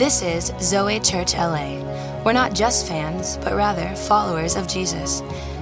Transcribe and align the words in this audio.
This 0.00 0.22
is 0.22 0.50
Zoe 0.62 0.98
Church 0.98 1.34
LA. 1.34 1.74
We're 2.24 2.32
not 2.32 2.54
just 2.54 2.88
fans, 2.88 3.36
but 3.36 3.54
rather 3.54 3.94
followers 3.94 4.56
of 4.56 4.66
Jesus. 4.66 5.20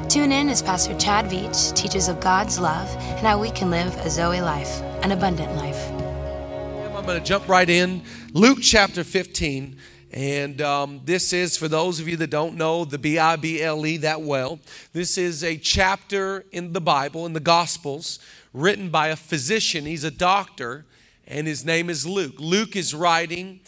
Tune 0.08 0.30
in 0.30 0.48
as 0.48 0.62
Pastor 0.62 0.96
Chad 0.96 1.24
Veach 1.24 1.74
teaches 1.74 2.06
of 2.06 2.20
God's 2.20 2.60
love 2.60 2.88
and 2.98 3.26
how 3.26 3.40
we 3.40 3.50
can 3.50 3.68
live 3.68 3.92
a 3.96 4.08
Zoe 4.08 4.40
life, 4.40 4.80
an 5.02 5.10
abundant 5.10 5.56
life. 5.56 5.90
I'm 5.90 7.04
going 7.04 7.18
to 7.18 7.20
jump 7.20 7.48
right 7.48 7.68
in. 7.68 8.04
Luke 8.32 8.58
chapter 8.62 9.02
15. 9.02 9.76
And 10.12 10.62
um, 10.62 11.00
this 11.04 11.32
is, 11.32 11.56
for 11.56 11.66
those 11.66 11.98
of 11.98 12.06
you 12.06 12.16
that 12.18 12.30
don't 12.30 12.54
know 12.54 12.84
the 12.84 12.96
B 12.96 13.18
I 13.18 13.34
B 13.34 13.60
L 13.60 13.84
E 13.84 13.96
that 13.96 14.22
well, 14.22 14.60
this 14.92 15.18
is 15.18 15.42
a 15.42 15.56
chapter 15.56 16.44
in 16.52 16.74
the 16.74 16.80
Bible, 16.80 17.26
in 17.26 17.32
the 17.32 17.40
Gospels, 17.40 18.20
written 18.54 18.88
by 18.88 19.08
a 19.08 19.16
physician. 19.16 19.84
He's 19.84 20.04
a 20.04 20.12
doctor, 20.12 20.86
and 21.26 21.48
his 21.48 21.64
name 21.64 21.90
is 21.90 22.06
Luke. 22.06 22.36
Luke 22.38 22.76
is 22.76 22.94
writing 22.94 23.58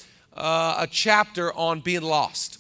uh, 0.41 0.77
a 0.79 0.87
chapter 0.87 1.53
on 1.53 1.81
being 1.81 2.03
lost. 2.03 2.59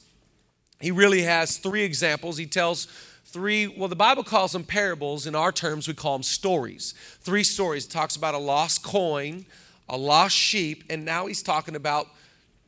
He 0.81 0.91
really 0.91 1.23
has 1.23 1.57
three 1.57 1.83
examples. 1.83 2.37
He 2.37 2.47
tells 2.47 2.87
three, 3.25 3.67
well, 3.67 3.89
the 3.89 3.97
Bible 3.97 4.23
calls 4.23 4.53
them 4.53 4.65
parables. 4.65 5.27
In 5.27 5.35
our 5.35 5.51
terms, 5.51 5.89
we 5.89 5.95
call 5.95 6.13
them 6.13 6.23
stories. 6.23 6.95
Three 7.21 7.45
stories. 7.45 7.87
It 7.87 7.91
talks 7.91 8.17
about 8.17 8.35
a 8.35 8.39
lost 8.39 8.83
coin, 8.83 9.47
a 9.89 9.97
lost 9.97 10.37
sheep, 10.37 10.85
and 10.91 11.05
now 11.05 11.27
he's 11.27 11.43
talking 11.43 11.75
about 11.75 12.07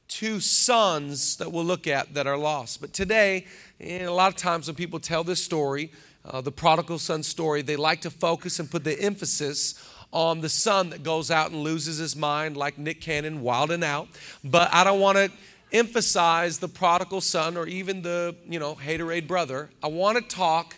two 0.08 0.40
sons 0.40 1.36
that 1.36 1.52
we'll 1.52 1.64
look 1.64 1.86
at 1.86 2.14
that 2.14 2.26
are 2.26 2.38
lost. 2.38 2.80
But 2.80 2.92
today, 2.92 3.46
and 3.80 4.04
a 4.04 4.12
lot 4.12 4.28
of 4.28 4.36
times 4.36 4.66
when 4.66 4.76
people 4.76 4.98
tell 4.98 5.24
this 5.24 5.42
story, 5.42 5.90
uh, 6.24 6.40
the 6.40 6.52
prodigal 6.52 6.98
son 6.98 7.22
story, 7.22 7.62
they 7.62 7.76
like 7.76 8.00
to 8.02 8.10
focus 8.10 8.58
and 8.58 8.70
put 8.70 8.84
the 8.84 8.98
emphasis 9.00 9.74
on 10.12 10.40
the 10.40 10.48
son 10.48 10.90
that 10.90 11.02
goes 11.02 11.30
out 11.30 11.50
and 11.50 11.62
loses 11.62 11.98
his 11.98 12.14
mind, 12.14 12.56
like 12.56 12.78
Nick 12.78 13.00
Cannon, 13.00 13.40
wilding 13.40 13.82
out. 13.82 14.08
But 14.44 14.72
I 14.72 14.84
don't 14.84 15.00
want 15.00 15.16
to 15.16 15.30
emphasize 15.72 16.58
the 16.58 16.68
prodigal 16.68 17.20
son 17.20 17.56
or 17.56 17.66
even 17.66 18.02
the, 18.02 18.36
you 18.46 18.58
know, 18.58 18.74
haterade 18.74 19.26
brother. 19.26 19.70
I 19.82 19.88
want 19.88 20.18
to 20.18 20.36
talk 20.36 20.76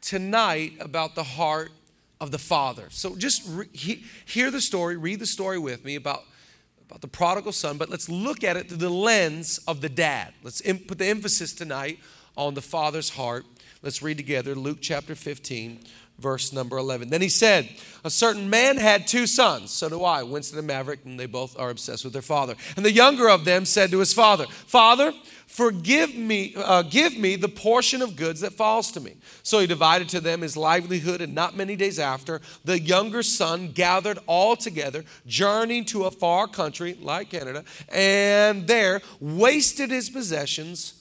tonight 0.00 0.74
about 0.80 1.14
the 1.14 1.22
heart 1.22 1.70
of 2.20 2.30
the 2.30 2.38
father. 2.38 2.88
So 2.90 3.16
just 3.16 3.42
re- 3.48 3.68
he, 3.72 4.04
hear 4.24 4.50
the 4.50 4.60
story, 4.60 4.96
read 4.96 5.20
the 5.20 5.26
story 5.26 5.58
with 5.58 5.84
me 5.84 5.94
about, 5.94 6.24
about 6.88 7.00
the 7.00 7.08
prodigal 7.08 7.52
son, 7.52 7.76
but 7.76 7.88
let's 7.88 8.08
look 8.08 8.42
at 8.42 8.56
it 8.56 8.68
through 8.68 8.78
the 8.78 8.90
lens 8.90 9.58
of 9.68 9.80
the 9.80 9.88
dad. 9.88 10.32
Let's 10.42 10.64
em- 10.64 10.78
put 10.78 10.98
the 10.98 11.06
emphasis 11.06 11.52
tonight 11.52 12.00
on 12.36 12.54
the 12.54 12.62
father's 12.62 13.10
heart. 13.10 13.44
Let's 13.82 14.02
read 14.02 14.16
together 14.16 14.54
Luke 14.54 14.78
chapter 14.80 15.14
15, 15.14 15.80
verse 16.18 16.52
number 16.52 16.78
11. 16.78 17.10
Then 17.10 17.20
he 17.20 17.28
said, 17.28 17.68
A 18.04 18.10
certain 18.10 18.48
man 18.48 18.76
had 18.76 19.06
two 19.06 19.26
sons. 19.26 19.70
So 19.70 19.88
do 19.88 20.02
I, 20.04 20.22
Winston 20.22 20.58
and 20.58 20.66
Maverick, 20.66 21.00
and 21.04 21.18
they 21.18 21.26
both 21.26 21.58
are 21.58 21.70
obsessed 21.70 22.04
with 22.04 22.12
their 22.12 22.22
father. 22.22 22.54
And 22.76 22.84
the 22.84 22.92
younger 22.92 23.28
of 23.28 23.44
them 23.44 23.64
said 23.64 23.90
to 23.90 23.98
his 23.98 24.12
father, 24.12 24.46
Father, 24.46 25.12
forgive 25.46 26.14
me, 26.14 26.54
uh, 26.56 26.82
give 26.82 27.16
me 27.16 27.36
the 27.36 27.48
portion 27.48 28.02
of 28.02 28.16
goods 28.16 28.40
that 28.40 28.52
falls 28.52 28.92
to 28.92 29.00
me. 29.00 29.16
So 29.42 29.58
he 29.58 29.66
divided 29.66 30.08
to 30.10 30.20
them 30.20 30.40
his 30.40 30.56
livelihood, 30.56 31.20
and 31.20 31.34
not 31.34 31.56
many 31.56 31.76
days 31.76 31.98
after, 31.98 32.40
the 32.64 32.80
younger 32.80 33.22
son 33.22 33.72
gathered 33.72 34.18
all 34.26 34.56
together, 34.56 35.04
journeying 35.26 35.84
to 35.86 36.04
a 36.04 36.10
far 36.10 36.46
country 36.46 36.96
like 37.00 37.30
Canada, 37.30 37.64
and 37.90 38.66
there 38.66 39.00
wasted 39.20 39.90
his 39.90 40.10
possessions 40.10 40.94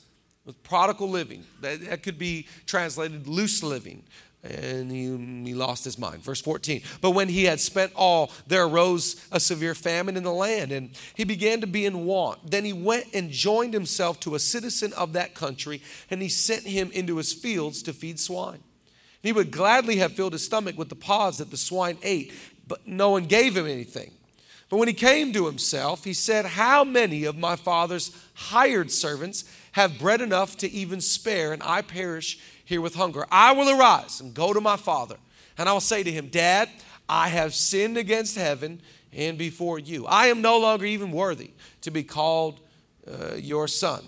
with 0.45 0.61
prodigal 0.63 1.09
living. 1.09 1.44
That, 1.61 1.81
that 1.89 2.03
could 2.03 2.19
be 2.19 2.47
translated 2.67 3.27
loose 3.27 3.63
living 3.63 4.03
and 4.45 4.91
he, 4.91 5.49
he, 5.49 5.53
lost 5.53 5.83
his 5.83 5.97
mind. 5.97 6.23
Verse 6.23 6.41
14. 6.41 6.81
But 7.01 7.11
when 7.11 7.29
he 7.29 7.45
had 7.45 7.59
spent 7.59 7.91
all, 7.95 8.31
there 8.47 8.65
arose 8.65 9.15
a 9.31 9.39
severe 9.39 9.75
famine 9.75 10.17
in 10.17 10.23
the 10.23 10.33
land, 10.33 10.71
and 10.71 10.91
he 11.15 11.23
began 11.23 11.61
to 11.61 11.67
be 11.67 11.85
in 11.85 12.05
want. 12.05 12.51
Then 12.51 12.66
he 12.66 12.73
went 12.73 13.13
and 13.13 13.31
joined 13.31 13.73
himself 13.73 14.19
to 14.21 14.35
a 14.35 14.39
citizen 14.39 14.93
of 14.93 15.13
that 15.13 15.33
country, 15.33 15.81
and 16.09 16.21
he 16.21 16.29
sent 16.29 16.63
him 16.63 16.91
into 16.91 17.17
his 17.17 17.33
fields 17.33 17.81
to 17.83 17.93
feed 17.93 18.19
swine. 18.19 18.59
He 19.21 19.31
would 19.31 19.51
gladly 19.51 19.97
have 19.97 20.13
filled 20.13 20.34
his 20.34 20.45
stomach 20.45 20.78
with 20.78 20.89
the 20.89 20.95
pods 20.95 21.39
that 21.39 21.50
the 21.50 21.57
swine 21.57 21.97
ate, 22.03 22.31
but 22.67 22.88
no 22.88 23.09
one 23.09 23.25
gave 23.25 23.57
him 23.57 23.66
anything. 23.66 24.11
But 24.70 24.78
when 24.78 24.88
he 24.88 24.94
came 24.94 25.31
to 25.34 25.46
himself, 25.46 26.03
he 26.03 26.14
said, 26.14 26.46
How 26.46 26.84
many 26.84 27.26
of 27.26 27.38
my 27.38 27.56
father's 27.56 28.12
hired 28.34 28.92
servants 28.92 29.44
have 29.74 30.00
bread 30.00 30.22
enough 30.22 30.58
to 30.58 30.72
even 30.72 31.02
spare, 31.02 31.53
and 31.53 31.62
I 31.62 31.81
perish 31.81 32.40
here 32.64 32.81
with 32.81 32.96
hunger. 32.96 33.26
I 33.30 33.52
will 33.52 33.70
arise 33.70 34.22
and 34.22 34.34
go 34.34 34.53
to 34.53 34.62
my 34.62 34.78
father, 34.78 35.18
and 35.58 35.70
I 35.70 35.74
will 35.74 35.81
say 35.81 36.02
to 36.02 36.12
him, 36.12 36.30
Dad, 36.30 36.70
I 37.08 37.30
have 37.30 37.53
sinned 37.53 37.98
against 37.98 38.36
heaven 38.36 38.81
and 39.14 39.38
before 39.38 39.78
you. 39.78 40.06
I 40.08 40.28
am 40.28 40.42
no 40.42 40.59
longer 40.59 40.86
even 40.86 41.12
worthy 41.12 41.52
to 41.82 41.92
be 41.92 42.03
called 42.03 42.59
uh, 43.08 43.36
your 43.36 43.68
son. 43.68 44.03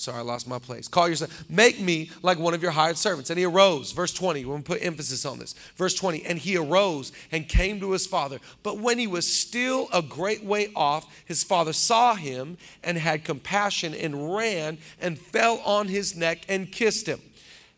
Sorry, 0.00 0.18
I 0.18 0.22
lost 0.22 0.48
my 0.48 0.58
place. 0.58 0.88
Call 0.88 1.08
your 1.08 1.16
son. 1.16 1.28
Make 1.48 1.78
me 1.78 2.10
like 2.22 2.38
one 2.38 2.54
of 2.54 2.62
your 2.62 2.70
hired 2.70 2.96
servants. 2.96 3.28
And 3.28 3.38
he 3.38 3.44
arose, 3.44 3.92
verse 3.92 4.14
20, 4.14 4.46
we're 4.46 4.52
going 4.52 4.62
to 4.62 4.66
put 4.66 4.82
emphasis 4.82 5.26
on 5.26 5.38
this. 5.38 5.52
Verse 5.76 5.94
20, 5.94 6.24
and 6.24 6.38
he 6.38 6.56
arose 6.56 7.12
and 7.30 7.46
came 7.46 7.80
to 7.80 7.92
his 7.92 8.06
father. 8.06 8.38
But 8.62 8.78
when 8.78 8.98
he 8.98 9.06
was 9.06 9.30
still 9.30 9.88
a 9.92 10.00
great 10.00 10.42
way 10.42 10.72
off, 10.74 11.06
his 11.26 11.44
father 11.44 11.74
saw 11.74 12.14
him 12.14 12.56
and 12.82 12.96
had 12.96 13.24
compassion 13.24 13.94
and 13.94 14.34
ran 14.34 14.78
and 15.02 15.18
fell 15.18 15.58
on 15.66 15.88
his 15.88 16.16
neck 16.16 16.46
and 16.48 16.72
kissed 16.72 17.06
him. 17.06 17.20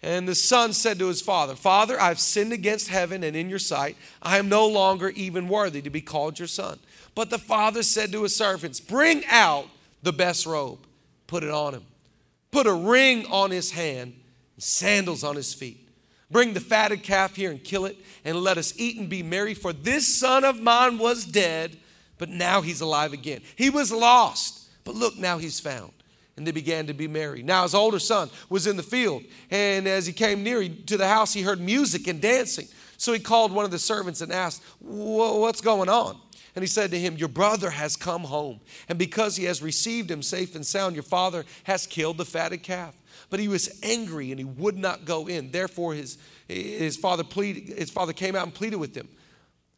And 0.00 0.28
the 0.28 0.36
son 0.36 0.72
said 0.72 1.00
to 1.00 1.08
his 1.08 1.22
father, 1.22 1.56
Father, 1.56 2.00
I've 2.00 2.20
sinned 2.20 2.52
against 2.52 2.88
heaven 2.88 3.24
and 3.24 3.34
in 3.36 3.48
your 3.50 3.58
sight. 3.58 3.96
I 4.22 4.38
am 4.38 4.48
no 4.48 4.68
longer 4.68 5.10
even 5.10 5.48
worthy 5.48 5.82
to 5.82 5.90
be 5.90 6.00
called 6.00 6.38
your 6.38 6.48
son. 6.48 6.78
But 7.16 7.30
the 7.30 7.38
father 7.38 7.82
said 7.82 8.12
to 8.12 8.22
his 8.22 8.34
servants, 8.34 8.78
Bring 8.78 9.24
out 9.26 9.66
the 10.02 10.12
best 10.12 10.46
robe, 10.46 10.78
put 11.26 11.42
it 11.42 11.50
on 11.50 11.74
him. 11.74 11.84
Put 12.52 12.68
a 12.68 12.72
ring 12.72 13.26
on 13.26 13.50
his 13.50 13.72
hand, 13.72 14.12
and 14.54 14.62
sandals 14.62 15.24
on 15.24 15.34
his 15.34 15.52
feet. 15.52 15.88
Bring 16.30 16.52
the 16.54 16.60
fatted 16.60 17.02
calf 17.02 17.34
here 17.34 17.50
and 17.50 17.62
kill 17.62 17.86
it, 17.86 17.96
and 18.24 18.36
let 18.36 18.58
us 18.58 18.72
eat 18.76 18.98
and 18.98 19.08
be 19.08 19.22
merry. 19.24 19.54
For 19.54 19.72
this 19.72 20.06
son 20.06 20.44
of 20.44 20.60
mine 20.60 20.98
was 20.98 21.24
dead, 21.24 21.76
but 22.18 22.28
now 22.28 22.60
he's 22.60 22.80
alive 22.80 23.12
again. 23.12 23.40
He 23.56 23.70
was 23.70 23.90
lost, 23.90 24.68
but 24.84 24.94
look, 24.94 25.18
now 25.18 25.38
he's 25.38 25.58
found 25.58 25.92
and 26.36 26.46
they 26.46 26.52
began 26.52 26.86
to 26.86 26.94
be 26.94 27.06
merry. 27.08 27.42
Now 27.42 27.62
his 27.62 27.74
older 27.74 27.98
son 27.98 28.30
was 28.48 28.66
in 28.66 28.76
the 28.76 28.82
field, 28.82 29.22
and 29.50 29.86
as 29.86 30.06
he 30.06 30.12
came 30.12 30.42
near 30.42 30.66
to 30.68 30.96
the 30.96 31.08
house, 31.08 31.32
he 31.32 31.42
heard 31.42 31.60
music 31.60 32.06
and 32.08 32.20
dancing. 32.20 32.68
So 32.96 33.12
he 33.12 33.18
called 33.18 33.52
one 33.52 33.64
of 33.64 33.70
the 33.70 33.78
servants 33.78 34.20
and 34.20 34.32
asked, 34.32 34.62
What's 34.80 35.60
going 35.60 35.88
on? 35.88 36.18
And 36.54 36.62
he 36.62 36.66
said 36.66 36.90
to 36.90 36.98
him, 36.98 37.16
Your 37.16 37.28
brother 37.28 37.70
has 37.70 37.96
come 37.96 38.24
home, 38.24 38.60
and 38.88 38.98
because 38.98 39.36
he 39.36 39.44
has 39.44 39.62
received 39.62 40.10
him 40.10 40.22
safe 40.22 40.54
and 40.54 40.66
sound, 40.66 40.94
your 40.94 41.02
father 41.02 41.44
has 41.64 41.86
killed 41.86 42.18
the 42.18 42.24
fatted 42.24 42.62
calf. 42.62 42.94
But 43.30 43.40
he 43.40 43.48
was 43.48 43.78
angry 43.82 44.30
and 44.30 44.38
he 44.38 44.44
would 44.44 44.76
not 44.76 45.04
go 45.04 45.26
in. 45.26 45.50
Therefore, 45.50 45.94
his, 45.94 46.18
his, 46.48 46.96
father, 46.96 47.24
his 47.34 47.90
father 47.90 48.12
came 48.12 48.36
out 48.36 48.44
and 48.44 48.54
pleaded 48.54 48.76
with 48.76 48.94
him. 48.94 49.08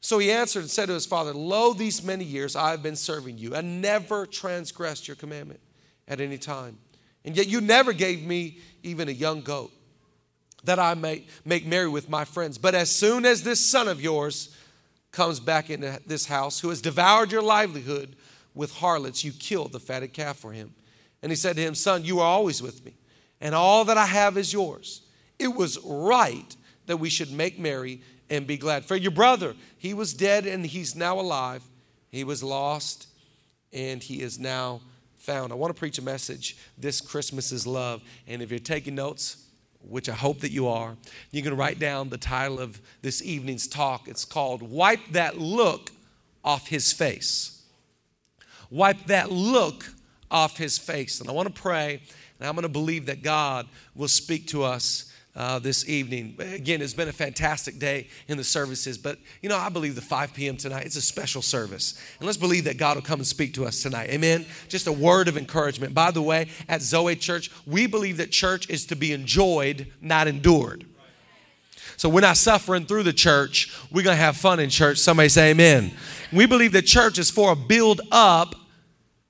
So 0.01 0.19
he 0.19 0.31
answered 0.31 0.61
and 0.61 0.71
said 0.71 0.87
to 0.87 0.95
his 0.95 1.07
father, 1.07 1.33
Lo, 1.33 1.73
these 1.73 2.03
many 2.03 2.25
years 2.25 2.57
I 2.57 2.73
have 2.73 2.83
been 2.83 2.97
serving 2.97 3.39
you, 3.39 3.55
and 3.55 3.81
never 3.81 4.27
transgressed 4.27 5.09
your 5.09 5.17
commandment 5.17 5.61
at 6.09 6.21
any 6.21 6.39
time. 6.39 6.79
And 7.25 7.37
yet 7.37 7.47
you 7.47 7.61
never 7.61 7.93
gave 7.93 8.25
me 8.25 8.59
even 8.83 9.09
a 9.09 9.13
young 9.13 9.41
goat 9.41 9.73
that 10.65 10.79
I 10.79 10.95
may 10.95 11.25
make 11.45 11.67
merry 11.67 11.89
with 11.89 12.09
my 12.09 12.25
friends. 12.25 12.59
But 12.59 12.75
as 12.75 12.91
soon 12.91 13.25
as 13.25 13.45
this 13.45 13.65
son 13.65 13.89
of 13.89 14.03
yours 14.03 14.55
comes 15.15 15.41
back 15.41 15.71
into 15.71 15.99
this 16.07 16.27
house, 16.27 16.61
who 16.61 16.69
has 16.69 16.83
devoured 16.83 17.33
your 17.33 17.43
livelihood 17.43 18.17
with 18.55 18.75
harlots, 18.75 19.25
you 19.25 19.33
killed 19.33 19.73
the 19.73 19.81
fatted 19.81 20.13
calf 20.13 20.37
for 20.37 20.53
him. 20.53 20.75
And 21.23 21.33
he 21.33 21.37
said 21.37 21.57
to 21.57 21.63
him, 21.63 21.75
Son, 21.75 22.05
you 22.05 22.21
are 22.21 22.27
always 22.27 22.61
with 22.61 22.85
me, 22.85 22.95
and 23.41 23.55
all 23.55 23.85
that 23.87 23.97
I 23.97 24.07
have 24.07 24.37
is 24.37 24.53
yours. 24.53 25.03
It 25.39 25.55
was 25.55 25.79
right 25.85 26.55
that 26.87 26.99
we 26.99 27.09
should 27.09 27.33
make 27.33 27.59
merry 27.59 28.03
and 28.29 28.47
be 28.47 28.57
glad. 28.57 28.85
For 28.85 28.97
your 28.97 29.11
brother, 29.11 29.55
he 29.79 29.95
was 29.95 30.15
dead 30.15 30.47
and 30.47 30.65
he's 30.65 30.95
now 30.95 31.19
alive. 31.19 31.63
He 32.11 32.25
was 32.25 32.43
lost 32.43 33.09
and 33.73 34.03
he 34.03 34.21
is 34.23 34.39
now 34.39 34.81
found. 35.19 35.53
I 35.53 35.57
want 35.57 35.75
to 35.75 35.79
preach 35.79 35.99
a 35.99 36.03
message. 36.03 36.57
This 36.79 37.01
Christmas 37.01 37.53
is 37.53 37.67
love. 37.67 38.03
And 38.27 38.43
if 38.43 38.51
you're 38.51 38.61
taking 38.61 38.95
notes, 38.95 39.44
which 39.89 40.09
I 40.09 40.15
hope 40.15 40.41
that 40.41 40.51
you 40.51 40.69
are, 40.69 40.97
you 41.31 41.43
can 41.43 41.57
write 41.57 41.79
down 41.79 42.09
the 42.09 42.19
title 42.19 42.59
of 42.59 42.81
this 43.03 43.23
evening's 43.23 43.67
talk. 43.67 44.09
It's 44.09 44.25
called 44.25 44.63
Wipe 44.63 45.13
That 45.13 45.39
Look 45.39 45.91
Off 46.45 46.69
His 46.69 46.93
Face. 46.93 47.55
Wipe 48.71 49.07
that 49.07 49.31
look 49.31 49.85
off 50.31 50.57
his 50.57 50.79
face. 50.79 51.21
And 51.21 51.31
I 51.31 51.33
want 51.33 51.55
to 51.55 51.63
pray, 51.63 52.01
and 52.39 52.49
I'm 52.49 52.55
going 52.55 52.65
to 52.65 52.69
believe 52.69 53.07
that 53.07 53.23
God 53.23 53.69
will 53.95 54.09
speak 54.09 54.49
to 54.49 54.65
us 54.65 55.14
uh, 55.37 55.59
this 55.59 55.89
evening. 55.89 56.37
Again, 56.39 56.81
it's 56.81 56.95
been 56.95 57.09
a 57.09 57.13
fantastic 57.13 57.79
day 57.79 58.09
in 58.29 58.37
the 58.37 58.45
services, 58.45 58.97
but 58.97 59.19
you 59.43 59.49
know, 59.49 59.57
I 59.57 59.69
believe 59.69 59.95
the 59.95 60.01
5 60.01 60.35
p.m. 60.35 60.57
tonight 60.57 60.87
is 60.87 60.97
a 60.97 61.03
special 61.03 61.43
service. 61.43 62.01
And 62.19 62.27
let's 62.27 62.39
believe 62.39 62.65
that 62.65 62.79
God 62.79 62.97
will 62.97 63.03
come 63.03 63.21
and 63.21 63.27
speak 63.27 63.55
to 63.55 63.67
us 63.67 63.83
tonight. 63.83 64.11
Amen. 64.11 64.47
Just 64.69 64.87
a 64.87 64.93
word 64.93 65.29
of 65.29 65.37
encouragement. 65.37 65.95
By 65.95 66.11
the 66.11 66.23
way, 66.23 66.49
at 66.69 66.83
Zoe 66.83 67.17
Church, 67.17 67.51
we 67.67 67.87
believe 67.87 68.19
that 68.19 68.31
church 68.31 68.71
is 68.71 68.87
to 68.87 68.97
be 68.97 69.13
enjoyed, 69.13 69.93
not 70.01 70.29
endured. 70.29 70.87
So 71.97 72.09
we're 72.09 72.23
not 72.23 72.37
suffering 72.37 72.87
through 72.87 73.05
the 73.05 73.13
church. 73.13 73.73
We're 73.91 74.03
going 74.03 74.17
to 74.17 74.23
have 74.23 74.37
fun 74.37 74.59
in 74.61 74.69
church. 74.71 74.99
Somebody 74.99 75.29
say 75.29 75.51
amen. 75.51 75.93
We 76.33 76.47
believe 76.47 76.73
that 76.73 76.83
church 76.83 77.19
is 77.19 77.31
for 77.31 77.53
a 77.53 77.57
build 77.57 78.01
up, 78.11 78.55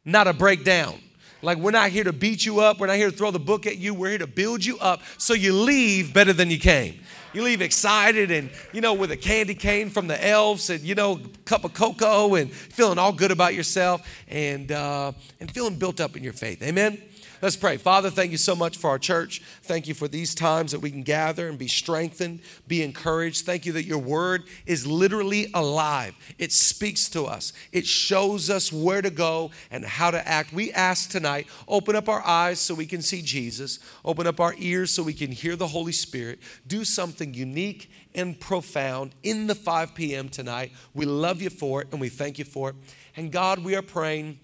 not 0.04 0.26
a 0.26 0.32
breakdown. 0.32 0.98
Like, 1.44 1.58
we're 1.58 1.70
not 1.70 1.91
here 1.91 2.05
to 2.05 2.12
beat 2.12 2.44
you 2.44 2.61
up. 2.61 2.79
We're 2.79 2.87
not 2.87 2.96
here 2.96 3.11
to 3.11 3.17
throw 3.17 3.31
the 3.31 3.38
book 3.38 3.67
at 3.67 3.79
you. 3.79 3.94
We're 3.94 4.11
here 4.11 4.19
to 4.19 4.26
build 4.26 4.64
you 4.64 4.79
up 4.79 5.02
so 5.19 5.35
you 5.35 5.52
leave 5.52 6.12
better 6.12 6.32
than 6.32 6.50
you 6.50 6.58
came. 6.58 7.00
You 7.32 7.43
leave 7.43 7.61
excited 7.61 8.31
and, 8.31 8.50
you 8.73 8.81
know, 8.81 8.94
with 8.94 9.11
a 9.11 9.17
candy 9.17 9.55
cane 9.55 9.91
from 9.91 10.06
the 10.06 10.26
elves 10.26 10.70
and, 10.70 10.81
you 10.82 10.94
know, 10.94 11.14
a 11.14 11.38
cup 11.44 11.64
of 11.64 11.75
cocoa 11.75 12.37
and 12.37 12.50
feeling 12.50 12.99
all 12.99 13.12
good 13.12 13.31
about 13.32 13.55
yourself 13.55 14.08
and, 14.29 14.70
uh, 14.70 15.12
and 15.41 15.50
feeling 15.50 15.76
built 15.76 16.00
up 16.00 16.17
in 16.17 16.23
your 16.23 16.32
faith. 16.32 16.62
Amen? 16.62 17.02
Let's 17.44 17.56
pray. 17.56 17.76
Father, 17.76 18.08
thank 18.08 18.32
you 18.32 18.38
so 18.38 18.56
much 18.56 18.79
for 18.79 18.88
our 18.88 18.99
church. 18.99 19.43
Thank 19.64 19.87
you 19.87 19.93
for 19.93 20.08
these 20.08 20.35
times 20.35 20.73
that 20.73 20.79
we 20.79 20.91
can 20.91 21.02
gather 21.02 21.46
and 21.46 21.58
be 21.58 21.69
strengthened, 21.69 22.41
be 22.67 22.82
encouraged. 22.82 23.44
Thank 23.44 23.67
you 23.67 23.73
that 23.73 23.85
your 23.85 23.99
word 23.99 24.44
is 24.64 24.87
literally 24.87 25.50
alive. 25.52 26.14
It 26.38 26.52
speaks 26.52 27.06
to 27.11 27.26
us, 27.26 27.52
it 27.70 27.87
shows 27.87 28.49
us 28.49 28.73
where 28.73 29.02
to 29.02 29.11
go 29.11 29.50
and 29.70 29.85
how 29.85 30.11
to 30.11 30.26
act. 30.26 30.55
We 30.55 30.73
ask 30.73 31.11
tonight, 31.11 31.46
open 31.69 31.94
up 31.94 32.08
our 32.08 32.26
eyes 32.26 32.61
so 32.61 32.75
we 32.75 32.87
can 32.87 33.02
see 33.02 33.20
Jesus, 33.20 33.79
open 34.06 34.26
up 34.26 34.41
our 34.41 34.55
ears 34.56 34.91
so 34.93 35.02
we 35.02 35.12
can 35.12 35.31
hear 35.31 35.55
the 35.55 35.67
Holy 35.67 35.93
Spirit, 35.93 36.38
do 36.67 36.82
something 36.82 37.35
unique 37.35 37.91
and 38.14 38.41
profound 38.41 39.14
in 39.23 39.49
the 39.49 39.55
5 39.55 39.94
p.m. 39.94 40.31
tonight. 40.31 40.73
We 40.94 41.05
love 41.05 41.43
you 41.43 41.50
for 41.50 41.82
it 41.82 41.88
and 41.93 42.00
we 42.00 42.08
thank 42.08 42.38
you 42.38 42.46
for 42.46 42.70
it. 42.70 42.76
And 43.19 43.31
God, 43.31 43.58
we 43.62 43.76
are 43.76 43.82
praying 43.82 44.38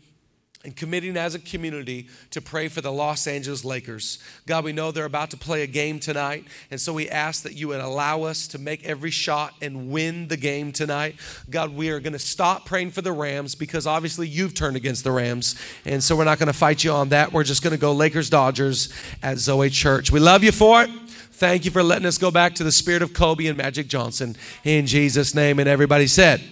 and 0.63 0.77
committing 0.77 1.17
as 1.17 1.35
a 1.35 1.39
community 1.39 2.07
to 2.31 2.41
pray 2.41 2.69
for 2.69 2.83
the 2.83 2.93
Los 2.93 3.27
Angeles 3.27 3.65
Lakers. 3.65 4.19
God, 4.47 4.63
we 4.63 4.73
know 4.73 4.91
they're 4.91 5.07
about 5.07 5.31
to 5.31 5.39
play 5.39 5.63
a 5.63 5.67
game 5.67 5.99
tonight, 5.99 6.45
and 6.71 6.79
so 6.79 6.93
we 6.93 7.09
ask 7.09 7.45
that 7.45 7.55
you 7.55 7.69
would 7.69 7.81
allow 7.81 8.25
us 8.25 8.47
to 8.49 8.59
make 8.59 8.85
every 8.85 9.11
shot 9.11 9.55
and 9.63 9.91
win 9.91 10.29
the 10.29 10.37
game 10.37 10.71
tonight. 10.71 11.17
God, 11.49 11.75
we 11.75 11.89
are 11.89 11.99
going 11.99 12.13
to 12.13 12.19
stop 12.19 12.67
praying 12.67 12.91
for 12.91 13.01
the 13.01 13.13
Rams 13.13 13.55
because 13.55 13.87
obviously 13.87 14.29
you've 14.29 14.53
turned 14.53 14.77
against 14.77 15.03
the 15.03 15.13
Rams, 15.13 15.59
and 15.87 16.05
so 16.05 16.15
we're 16.15 16.25
not 16.25 16.39
going 16.39 16.49
to 16.49 16.53
fight 16.53 16.85
you 16.85 16.93
on 16.93 17.09
that. 17.09 17.33
We're 17.33 17.45
just 17.45 17.63
going 17.63 17.75
to 17.75 17.81
go 17.81 17.93
Lakers 17.93 18.29
Dodgers 18.29 18.93
at 19.23 19.39
Zoe 19.39 19.71
Church. 19.71 20.13
We 20.13 20.21
love 20.21 20.45
you 20.45 20.53
for 20.53 20.83
it. 20.83 20.91
Thank 21.33 21.65
you 21.65 21.71
for 21.71 21.83
letting 21.83 22.05
us 22.05 22.19
go 22.19 22.31
back 22.31 22.55
to 22.57 22.65
the 22.65 22.73
spirit 22.73 23.01
of 23.01 23.15
Kobe 23.15 23.47
and 23.47 23.57
Magic 23.57 23.89
Johnson 23.89 24.37
in 24.63 24.87
Jesus' 24.87 25.35
name. 25.35 25.59
And 25.59 25.71
everybody 25.71 26.07
said, 26.07 26.43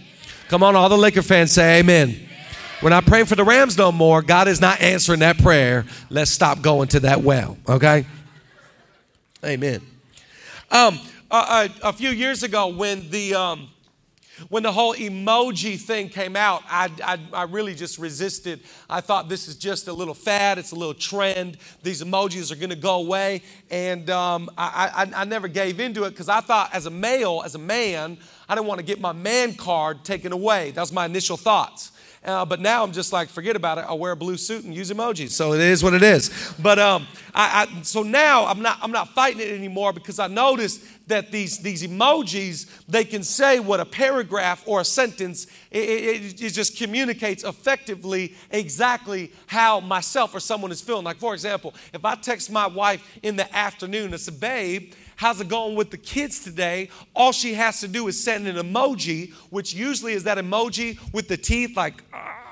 Come 0.48 0.62
on, 0.62 0.74
all 0.74 0.88
the 0.88 0.96
Laker 0.96 1.20
fans 1.20 1.52
say 1.52 1.80
amen. 1.80 2.27
We're 2.80 2.90
not 2.90 3.06
praying 3.06 3.26
for 3.26 3.34
the 3.34 3.42
Rams 3.42 3.76
no 3.76 3.90
more. 3.90 4.22
God 4.22 4.46
is 4.46 4.60
not 4.60 4.80
answering 4.80 5.18
that 5.20 5.38
prayer. 5.38 5.84
Let's 6.10 6.30
stop 6.30 6.62
going 6.62 6.86
to 6.88 7.00
that 7.00 7.22
well, 7.22 7.58
okay? 7.68 8.06
Amen. 9.44 9.80
Um, 10.70 11.00
a, 11.28 11.68
a, 11.82 11.92
few 11.92 12.10
years 12.10 12.44
ago, 12.44 12.68
when 12.68 13.10
the 13.10 13.34
um, 13.34 13.68
when 14.48 14.62
the 14.62 14.70
whole 14.70 14.94
emoji 14.94 15.76
thing 15.76 16.08
came 16.08 16.36
out, 16.36 16.62
I, 16.68 16.88
I, 17.02 17.18
I, 17.32 17.42
really 17.44 17.74
just 17.74 17.98
resisted. 17.98 18.60
I 18.88 19.00
thought 19.00 19.28
this 19.28 19.48
is 19.48 19.56
just 19.56 19.88
a 19.88 19.92
little 19.92 20.14
fad, 20.14 20.58
it's 20.58 20.70
a 20.70 20.76
little 20.76 20.94
trend. 20.94 21.56
These 21.82 22.02
emojis 22.04 22.52
are 22.52 22.56
going 22.56 22.70
to 22.70 22.76
go 22.76 23.00
away. 23.00 23.42
And 23.70 24.08
um, 24.08 24.48
I, 24.56 25.08
I, 25.14 25.22
I 25.22 25.24
never 25.24 25.48
gave 25.48 25.80
into 25.80 26.04
it 26.04 26.10
because 26.10 26.28
I 26.28 26.40
thought, 26.40 26.72
as 26.72 26.86
a 26.86 26.90
male, 26.90 27.42
as 27.44 27.56
a 27.56 27.58
man, 27.58 28.18
I 28.48 28.54
didn't 28.54 28.68
want 28.68 28.78
to 28.78 28.86
get 28.86 29.00
my 29.00 29.12
man 29.12 29.54
card 29.54 30.04
taken 30.04 30.30
away. 30.30 30.70
That 30.70 30.80
was 30.80 30.92
my 30.92 31.06
initial 31.06 31.36
thoughts. 31.36 31.90
Uh, 32.28 32.44
but 32.44 32.60
now 32.60 32.84
I'm 32.84 32.92
just 32.92 33.10
like, 33.10 33.30
forget 33.30 33.56
about 33.56 33.78
it. 33.78 33.86
I'll 33.88 33.98
wear 33.98 34.12
a 34.12 34.16
blue 34.16 34.36
suit 34.36 34.62
and 34.64 34.74
use 34.74 34.90
emojis. 34.90 35.30
So 35.30 35.54
it 35.54 35.60
is 35.60 35.82
what 35.82 35.94
it 35.94 36.02
is. 36.02 36.30
But 36.58 36.78
um, 36.78 37.06
I, 37.34 37.66
I, 37.66 37.82
so 37.82 38.02
now 38.02 38.44
I'm 38.44 38.60
not, 38.60 38.78
I'm 38.82 38.92
not 38.92 39.14
fighting 39.14 39.40
it 39.40 39.50
anymore 39.50 39.94
because 39.94 40.18
I 40.18 40.26
noticed 40.26 40.82
that 41.08 41.32
these, 41.32 41.60
these 41.60 41.82
emojis, 41.82 42.68
they 42.86 43.04
can 43.04 43.22
say 43.22 43.60
what 43.60 43.80
a 43.80 43.86
paragraph 43.86 44.62
or 44.66 44.82
a 44.82 44.84
sentence, 44.84 45.46
it, 45.70 45.88
it, 45.88 46.42
it 46.42 46.50
just 46.50 46.76
communicates 46.76 47.44
effectively 47.44 48.34
exactly 48.50 49.32
how 49.46 49.80
myself 49.80 50.34
or 50.34 50.40
someone 50.40 50.70
is 50.70 50.82
feeling. 50.82 51.04
Like, 51.04 51.16
for 51.16 51.32
example, 51.32 51.74
if 51.94 52.04
I 52.04 52.14
text 52.14 52.52
my 52.52 52.66
wife 52.66 53.02
in 53.22 53.36
the 53.36 53.56
afternoon, 53.56 54.12
it's 54.12 54.28
a 54.28 54.32
babe, 54.32 54.92
how's 55.18 55.40
it 55.40 55.48
going 55.48 55.74
with 55.74 55.90
the 55.90 55.98
kids 55.98 56.38
today? 56.38 56.88
All 57.14 57.32
she 57.32 57.52
has 57.54 57.80
to 57.80 57.88
do 57.88 58.06
is 58.06 58.22
send 58.22 58.46
an 58.46 58.54
emoji, 58.54 59.32
which 59.50 59.74
usually 59.74 60.12
is 60.12 60.22
that 60.24 60.38
emoji 60.38 60.96
with 61.12 61.26
the 61.26 61.36
teeth, 61.36 61.76
like, 61.76 62.04
ah. 62.12 62.47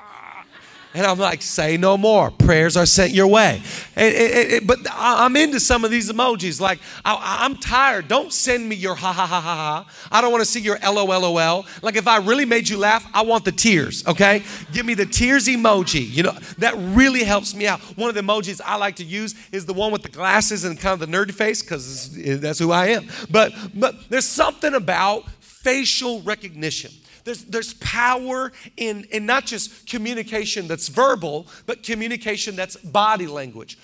And 0.97 1.05
I'm 1.05 1.19
like, 1.19 1.43
say 1.43 1.77
no 1.77 1.99
more. 1.99 2.31
Prayers 2.31 2.75
are 2.75 2.87
sent 2.87 3.13
your 3.13 3.27
way. 3.27 3.61
And, 3.97 4.15
and, 4.15 4.53
and, 4.53 4.67
but 4.67 4.79
I'm 4.91 5.37
into 5.37 5.61
some 5.61 5.85
of 5.85 5.91
these 5.91 6.11
emojis. 6.11 6.59
Like, 6.59 6.79
I, 7.05 7.45
am 7.45 7.57
tired. 7.57 8.09
Don't 8.09 8.33
send 8.33 8.67
me 8.67 8.77
your 8.77 8.95
ha 8.95 9.13
ha 9.13 9.27
ha 9.27 9.41
ha 9.43 9.55
ha. 9.55 10.09
I 10.11 10.23
don't 10.23 10.33
want 10.33 10.41
to 10.41 10.51
see 10.51 10.61
your 10.61 10.79
LOLOL. 10.79 11.67
Like, 11.83 11.97
if 11.97 12.09
I 12.09 12.17
really 12.17 12.47
made 12.47 12.67
you 12.71 12.79
laugh, 12.79 13.07
I 13.13 13.21
want 13.23 13.45
the 13.45 13.53
tears, 13.53 14.07
okay? 14.07 14.43
Give 14.73 14.87
me 14.87 14.95
the 14.95 15.05
tears 15.05 15.49
emoji. 15.49 16.11
You 16.11 16.23
know, 16.23 16.39
that 16.59 16.75
really 16.79 17.25
helps 17.25 17.55
me 17.55 17.67
out. 17.67 17.81
One 17.99 18.09
of 18.09 18.15
the 18.15 18.23
emojis 18.23 18.63
I 18.65 18.77
like 18.77 18.97
to 18.97 19.05
use 19.05 19.35
is 19.53 19.67
the 19.67 19.75
one 19.75 19.93
with 19.93 20.03
the 20.03 20.09
glasses 20.09 20.65
and 20.65 20.81
kind 20.81 20.95
of 20.95 21.11
the 21.11 21.15
nerdy 21.15 21.35
face 21.35 21.61
because 21.61 22.11
that's 22.41 22.59
who 22.59 22.73
I 22.73 22.87
am. 22.87 23.07
But, 23.31 23.53
but 23.75 24.09
there's 24.09 24.27
something 24.27 24.73
about 24.73 25.29
facial 25.41 26.23
recognition 26.23 26.91
there's, 27.26 27.44
there's 27.44 27.75
power 27.75 28.52
in, 28.76 29.05
in 29.11 29.26
not 29.26 29.44
just 29.44 29.87
communication 29.87 30.67
that's 30.67 30.88
verbal, 30.88 31.46
but 31.67 31.82
communication 31.82 32.56
that's 32.56 32.76
body 32.76 33.26
language 33.26 33.76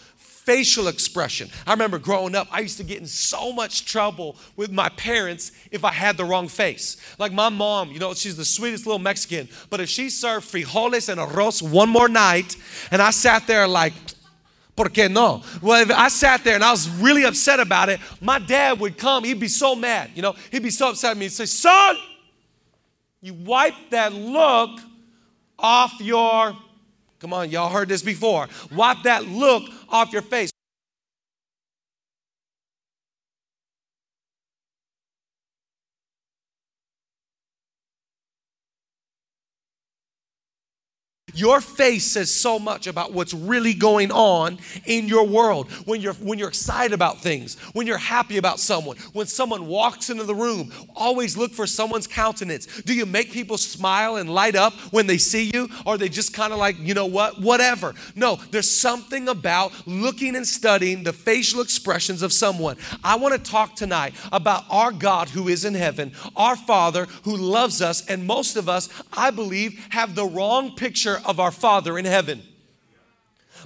facial 0.43 0.89
expression. 0.89 1.49
I 1.69 1.73
remember 1.73 2.01
growing 2.01 2.35
up, 2.35 2.49
I 2.51 2.61
used 2.61 2.77
to 2.79 2.83
get 2.83 2.99
in 2.99 3.07
so 3.07 3.53
much 3.53 3.87
trouble 3.87 4.37
with 4.57 4.73
my 4.73 4.89
parents 4.89 5.53
if 5.71 5.85
I 5.85 5.93
had 5.93 6.17
the 6.17 6.25
wrong 6.25 6.49
face. 6.49 6.97
Like 7.17 7.33
my 7.33 7.49
mom, 7.49 7.93
you 7.93 8.01
know, 8.01 8.13
she's 8.13 8.37
the 8.37 8.45
sweetest 8.45 8.85
little 8.85 8.99
Mexican, 8.99 9.49
but 9.71 9.79
if 9.79 9.89
she 9.89 10.11
served 10.11 10.51
frijoles 10.51 11.09
and 11.09 11.21
arroz 11.21 11.63
one 11.63 11.89
more 11.89 12.09
night, 12.09 12.57
and 12.91 13.01
I 13.01 13.11
sat 13.11 13.47
there 13.47 13.69
like, 13.69 13.93
¿Por 14.75 14.87
qué 14.87 15.09
no? 15.09 15.43
Well, 15.61 15.83
if 15.83 15.91
I 15.91 16.09
sat 16.09 16.43
there 16.43 16.55
and 16.55 16.65
I 16.65 16.71
was 16.71 16.89
really 16.89 17.25
upset 17.25 17.61
about 17.61 17.89
it, 17.89 18.01
my 18.21 18.39
dad 18.39 18.81
would 18.81 18.97
come, 18.97 19.23
he'd 19.23 19.39
be 19.39 19.49
so 19.49 19.77
mad, 19.77 20.11
you 20.15 20.23
know, 20.23 20.35
he'd 20.51 20.63
be 20.63 20.71
so 20.71 20.91
upset 20.91 21.13
at 21.13 21.17
me. 21.19 21.27
He'd 21.27 21.33
say, 21.33 21.45
Son, 21.45 21.97
you 23.23 23.33
wipe 23.33 23.75
that 23.91 24.13
look 24.13 24.81
off 25.59 25.95
your, 26.01 26.57
come 27.21 27.33
on, 27.33 27.49
y'all 27.51 27.71
heard 27.71 27.89
this 27.89 28.03
before. 28.03 28.49
Wipe 28.75 29.03
that 29.05 29.25
look 29.25 29.63
off 29.89 30.13
your 30.13 30.23
face. 30.23 30.52
Your 41.35 41.61
face 41.61 42.05
says 42.05 42.33
so 42.33 42.59
much 42.59 42.87
about 42.87 43.13
what's 43.13 43.35
really 43.35 43.75
going 43.75 44.11
on 44.13 44.59
in 44.85 45.09
your 45.09 45.27
world. 45.27 45.71
When 45.87 46.01
you're 46.01 46.15
when 46.15 46.39
you're 46.39 46.49
excited 46.49 46.93
about 46.93 47.21
things, 47.21 47.59
when 47.73 47.87
you're 47.87 47.99
happy 47.99 48.37
about 48.37 48.61
someone, 48.61 48.97
when 49.13 49.27
someone 49.27 49.67
walks 49.67 50.11
into 50.11 50.25
the 50.25 50.35
room, 50.35 50.73
always 50.95 51.37
look 51.37 51.53
for 51.53 51.67
someone's 51.67 52.07
countenance. 52.07 52.67
Do 52.83 52.95
you 52.95 53.07
make 53.07 53.33
people 53.33 53.57
smile 53.59 54.17
and 54.17 54.33
light 54.33 54.57
up 54.57 54.75
when 54.93 55.07
they 55.07 55.19
see 55.19 55.51
you 55.53 55.69
or 55.87 55.97
they 55.97 56.09
just 56.09 56.35
kind 56.35 56.53
of 56.53 56.59
like, 56.59 56.79
you 56.79 56.95
know 56.95 57.07
what, 57.07 57.41
whatever. 57.41 57.95
No, 58.15 58.37
there's 58.51 58.71
something 58.71 59.29
about 59.29 59.73
looking 59.87 60.37
and 60.37 60.47
studying 60.47 61.03
the 61.03 61.13
facial 61.13 61.61
expressions 61.61 62.23
of 62.23 62.33
someone. 62.33 62.77
I 63.03 63.17
want 63.17 63.35
to 63.35 63.51
talk 63.51 63.75
tonight 63.75 64.15
about 64.33 64.65
our 64.71 64.93
God 64.93 65.29
who 65.29 65.49
is 65.49 65.65
in 65.65 65.75
heaven, 65.75 66.13
our 66.37 66.57
Father 66.57 67.07
who 67.25 67.37
loves 67.37 67.81
us 67.81 68.07
and 68.07 68.27
most 68.27 68.57
of 68.57 68.69
us, 68.69 68.89
I 69.13 69.31
believe, 69.31 69.87
have 69.91 70.15
the 70.15 70.27
wrong 70.27 70.75
picture 70.75 71.21
of 71.25 71.41
our 71.41 71.51
Father 71.51 71.99
in 71.99 72.05
heaven. 72.05 72.43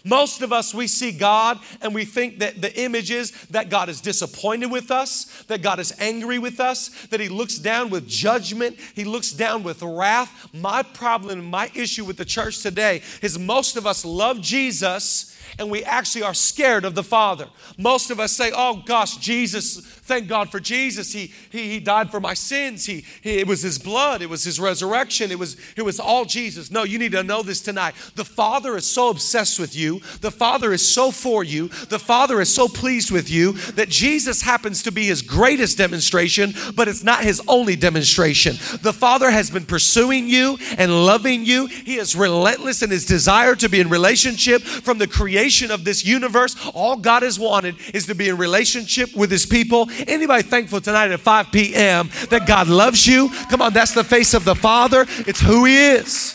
Most 0.04 0.42
of 0.42 0.52
us, 0.52 0.72
we 0.72 0.86
see 0.86 1.10
God 1.10 1.58
and 1.82 1.92
we 1.92 2.04
think 2.04 2.38
that 2.38 2.62
the 2.62 2.80
image 2.80 3.10
is 3.10 3.32
that 3.46 3.70
God 3.70 3.88
is 3.88 4.00
disappointed 4.00 4.70
with 4.70 4.92
us, 4.92 5.42
that 5.48 5.62
God 5.62 5.80
is 5.80 5.92
angry 5.98 6.38
with 6.38 6.60
us, 6.60 7.06
that 7.06 7.18
He 7.18 7.28
looks 7.28 7.56
down 7.58 7.90
with 7.90 8.06
judgment, 8.06 8.78
He 8.94 9.04
looks 9.04 9.32
down 9.32 9.64
with 9.64 9.82
wrath. 9.82 10.48
My 10.54 10.82
problem, 10.82 11.44
my 11.44 11.72
issue 11.74 12.04
with 12.04 12.18
the 12.18 12.24
church 12.24 12.62
today 12.62 13.02
is 13.20 13.36
most 13.36 13.76
of 13.76 13.84
us 13.84 14.04
love 14.04 14.40
Jesus 14.40 15.35
and 15.58 15.70
we 15.70 15.84
actually 15.84 16.22
are 16.22 16.34
scared 16.34 16.84
of 16.84 16.94
the 16.94 17.02
Father. 17.02 17.48
Most 17.78 18.10
of 18.10 18.20
us 18.20 18.32
say, 18.32 18.52
Oh 18.54 18.82
gosh, 18.84 19.16
Jesus, 19.16 19.80
thank 19.80 20.28
God 20.28 20.50
for 20.50 20.60
Jesus. 20.60 21.12
He, 21.12 21.32
he, 21.50 21.70
he 21.70 21.80
died 21.80 22.10
for 22.10 22.20
my 22.20 22.34
sins. 22.34 22.86
He, 22.86 23.04
he, 23.20 23.38
it 23.38 23.46
was 23.46 23.62
His 23.62 23.78
blood, 23.78 24.22
it 24.22 24.30
was 24.30 24.44
His 24.44 24.60
resurrection, 24.60 25.30
it 25.30 25.38
was, 25.38 25.56
it 25.76 25.82
was 25.82 25.98
all 26.00 26.24
Jesus. 26.24 26.70
No, 26.70 26.84
you 26.84 26.98
need 26.98 27.12
to 27.12 27.22
know 27.22 27.42
this 27.42 27.60
tonight. 27.60 27.94
The 28.14 28.24
Father 28.24 28.76
is 28.76 28.90
so 28.90 29.10
obsessed 29.10 29.58
with 29.58 29.74
you, 29.76 30.00
the 30.20 30.30
Father 30.30 30.72
is 30.72 30.86
so 30.86 31.10
for 31.10 31.44
you, 31.44 31.68
the 31.68 31.98
Father 31.98 32.40
is 32.40 32.52
so 32.52 32.68
pleased 32.68 33.10
with 33.10 33.30
you 33.30 33.52
that 33.52 33.88
Jesus 33.88 34.42
happens 34.42 34.82
to 34.84 34.92
be 34.92 35.06
His 35.06 35.22
greatest 35.22 35.78
demonstration, 35.78 36.54
but 36.74 36.88
it's 36.88 37.04
not 37.04 37.24
His 37.24 37.42
only 37.48 37.76
demonstration. 37.76 38.56
The 38.82 38.92
Father 38.92 39.30
has 39.30 39.50
been 39.50 39.66
pursuing 39.66 40.28
you 40.28 40.58
and 40.78 41.06
loving 41.06 41.44
you, 41.44 41.66
He 41.66 41.96
is 41.96 42.16
relentless 42.16 42.82
in 42.82 42.90
His 42.90 43.06
desire 43.06 43.54
to 43.56 43.68
be 43.68 43.80
in 43.80 43.88
relationship 43.88 44.62
from 44.62 44.98
the 44.98 45.06
creation 45.06 45.35
creation 45.36 45.70
of 45.70 45.84
this 45.84 46.02
universe, 46.02 46.56
all 46.72 46.96
God 46.96 47.22
has 47.22 47.38
wanted 47.38 47.76
is 47.92 48.06
to 48.06 48.14
be 48.14 48.30
in 48.30 48.38
relationship 48.38 49.14
with 49.14 49.30
his 49.30 49.44
people. 49.44 49.86
Anybody 50.06 50.42
thankful 50.42 50.80
tonight 50.80 51.10
at 51.10 51.20
5 51.20 51.52
p.m. 51.52 52.08
that 52.30 52.46
God 52.46 52.68
loves 52.68 53.06
you? 53.06 53.28
Come 53.50 53.60
on, 53.60 53.74
that's 53.74 53.92
the 53.92 54.02
face 54.02 54.32
of 54.32 54.46
the 54.46 54.54
Father. 54.54 55.04
It's 55.26 55.40
who 55.40 55.66
he 55.66 55.76
is. 55.76 56.34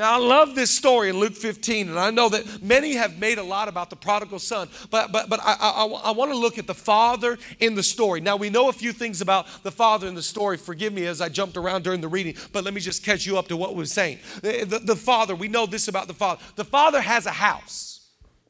I 0.00 0.16
love 0.16 0.54
this 0.54 0.70
story 0.70 1.10
in 1.10 1.18
Luke 1.18 1.34
15, 1.34 1.88
and 1.88 1.98
I 1.98 2.10
know 2.10 2.28
that 2.28 2.62
many 2.62 2.94
have 2.94 3.18
made 3.18 3.38
a 3.38 3.42
lot 3.42 3.68
about 3.68 3.90
the 3.90 3.96
prodigal 3.96 4.38
son, 4.38 4.68
but, 4.90 5.12
but, 5.12 5.28
but 5.28 5.40
I, 5.42 5.56
I, 5.60 5.84
I 5.84 6.10
want 6.12 6.30
to 6.32 6.36
look 6.36 6.58
at 6.58 6.66
the 6.66 6.74
father 6.74 7.38
in 7.60 7.74
the 7.74 7.82
story. 7.82 8.20
Now, 8.20 8.36
we 8.36 8.50
know 8.50 8.68
a 8.68 8.72
few 8.72 8.92
things 8.92 9.20
about 9.20 9.46
the 9.62 9.70
father 9.70 10.08
in 10.08 10.14
the 10.14 10.22
story. 10.22 10.56
Forgive 10.56 10.92
me 10.92 11.06
as 11.06 11.20
I 11.20 11.28
jumped 11.28 11.56
around 11.56 11.84
during 11.84 12.00
the 12.00 12.08
reading, 12.08 12.36
but 12.52 12.64
let 12.64 12.74
me 12.74 12.80
just 12.80 13.04
catch 13.04 13.26
you 13.26 13.38
up 13.38 13.48
to 13.48 13.56
what 13.56 13.74
we 13.74 13.82
are 13.82 13.86
saying. 13.86 14.18
The, 14.42 14.64
the, 14.64 14.78
the 14.80 14.96
father, 14.96 15.34
we 15.34 15.48
know 15.48 15.66
this 15.66 15.88
about 15.88 16.08
the 16.08 16.14
father. 16.14 16.42
The 16.56 16.64
father 16.64 17.00
has 17.00 17.26
a 17.26 17.32
house. 17.32 17.94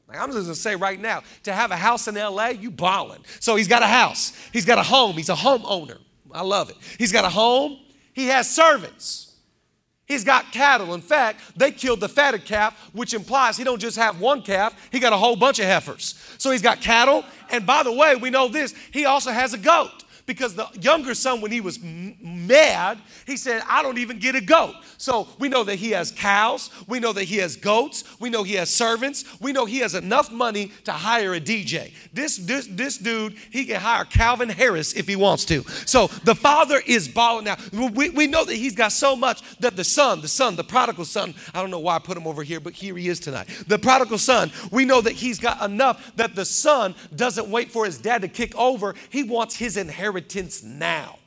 Like 0.07 0.19
I'm 0.19 0.31
just 0.31 0.45
gonna 0.45 0.55
say 0.55 0.75
right 0.75 0.99
now, 0.99 1.23
to 1.43 1.53
have 1.53 1.71
a 1.71 1.75
house 1.75 2.07
in 2.07 2.15
LA, 2.15 2.49
you 2.49 2.69
balling. 2.69 3.23
So 3.39 3.55
he's 3.55 3.67
got 3.67 3.81
a 3.81 3.87
house, 3.87 4.33
he's 4.53 4.65
got 4.65 4.77
a 4.77 4.83
home, 4.83 5.15
he's 5.15 5.29
a 5.29 5.35
homeowner. 5.35 5.97
I 6.31 6.43
love 6.43 6.69
it. 6.69 6.75
He's 6.97 7.11
got 7.11 7.25
a 7.25 7.29
home, 7.29 7.79
he 8.13 8.27
has 8.27 8.49
servants. 8.53 9.24
He's 10.07 10.23
got 10.23 10.51
cattle. 10.51 10.93
In 10.93 11.01
fact, 11.01 11.41
they 11.57 11.71
killed 11.71 11.99
the 11.99 12.09
fatted 12.09 12.45
calf, 12.45 12.89
which 12.93 13.13
implies 13.13 13.57
he 13.57 13.63
don't 13.63 13.79
just 13.79 13.97
have 13.97 14.19
one 14.19 14.41
calf, 14.41 14.75
he 14.91 14.99
got 14.99 15.13
a 15.13 15.17
whole 15.17 15.35
bunch 15.35 15.59
of 15.59 15.65
heifers. 15.65 16.15
So 16.37 16.51
he's 16.51 16.61
got 16.61 16.79
cattle, 16.79 17.25
and 17.49 17.65
by 17.65 17.83
the 17.83 17.91
way, 17.91 18.15
we 18.15 18.29
know 18.29 18.47
this, 18.47 18.73
he 18.91 19.05
also 19.05 19.31
has 19.31 19.53
a 19.53 19.57
goat 19.57 20.04
because 20.25 20.55
the 20.55 20.67
younger 20.79 21.13
son, 21.13 21.41
when 21.41 21.51
he 21.51 21.61
was 21.61 21.79
mad, 21.81 22.99
he 23.27 23.37
said, 23.37 23.61
I 23.67 23.83
don't 23.83 23.99
even 23.99 24.17
get 24.17 24.35
a 24.35 24.41
goat. 24.41 24.73
So 24.97 25.27
we 25.39 25.49
know 25.49 25.63
that 25.63 25.75
he 25.75 25.91
has 25.91 26.11
cows. 26.11 26.71
We 26.87 26.99
know 26.99 27.13
that 27.13 27.25
he 27.25 27.37
has 27.37 27.55
goats. 27.55 28.03
We 28.19 28.29
know 28.29 28.43
he 28.43 28.55
has 28.55 28.69
servants. 28.71 29.23
We 29.39 29.51
know 29.53 29.65
he 29.65 29.79
has 29.79 29.93
enough 29.93 30.31
money 30.31 30.71
to 30.85 30.91
hire 30.91 31.35
a 31.35 31.39
DJ. 31.39 31.93
This, 32.11 32.37
this, 32.37 32.67
this 32.67 32.97
dude, 32.97 33.35
he 33.51 33.65
can 33.65 33.79
hire 33.79 34.05
Calvin 34.05 34.49
Harris 34.49 34.93
if 34.93 35.07
he 35.07 35.15
wants 35.15 35.45
to. 35.45 35.63
So 35.85 36.07
the 36.23 36.35
father 36.35 36.81
is 36.85 37.07
balling 37.07 37.45
now. 37.45 37.57
We, 37.71 38.09
we 38.09 38.25
know 38.25 38.45
that 38.45 38.55
he's 38.55 38.75
got 38.75 38.93
so 38.93 39.15
much 39.15 39.43
that 39.59 39.75
the 39.75 39.83
son, 39.83 40.21
the 40.21 40.27
son, 40.27 40.55
the 40.55 40.63
prodigal 40.63 41.05
son, 41.05 41.35
I 41.53 41.61
don't 41.61 41.71
know 41.71 41.79
why 41.79 41.97
I 41.97 41.99
put 41.99 42.17
him 42.17 42.25
over 42.25 42.41
here, 42.41 42.59
but 42.59 42.73
here 42.73 42.97
he 42.97 43.09
is 43.09 43.19
tonight. 43.19 43.47
The 43.67 43.77
prodigal 43.77 44.17
son, 44.17 44.51
we 44.71 44.85
know 44.85 45.01
that 45.01 45.13
he's 45.13 45.39
got 45.39 45.61
enough 45.61 46.15
that 46.15 46.35
the 46.35 46.45
son 46.45 46.95
doesn't 47.15 47.47
wait 47.47 47.71
for 47.71 47.85
his 47.85 47.99
dad 47.99 48.23
to 48.23 48.27
kick 48.27 48.55
over. 48.55 48.95
He 49.09 49.21
wants 49.21 49.55
his 49.55 49.77
inheritance 49.77 50.14
inheritance 50.15 50.63
now. 50.63 51.17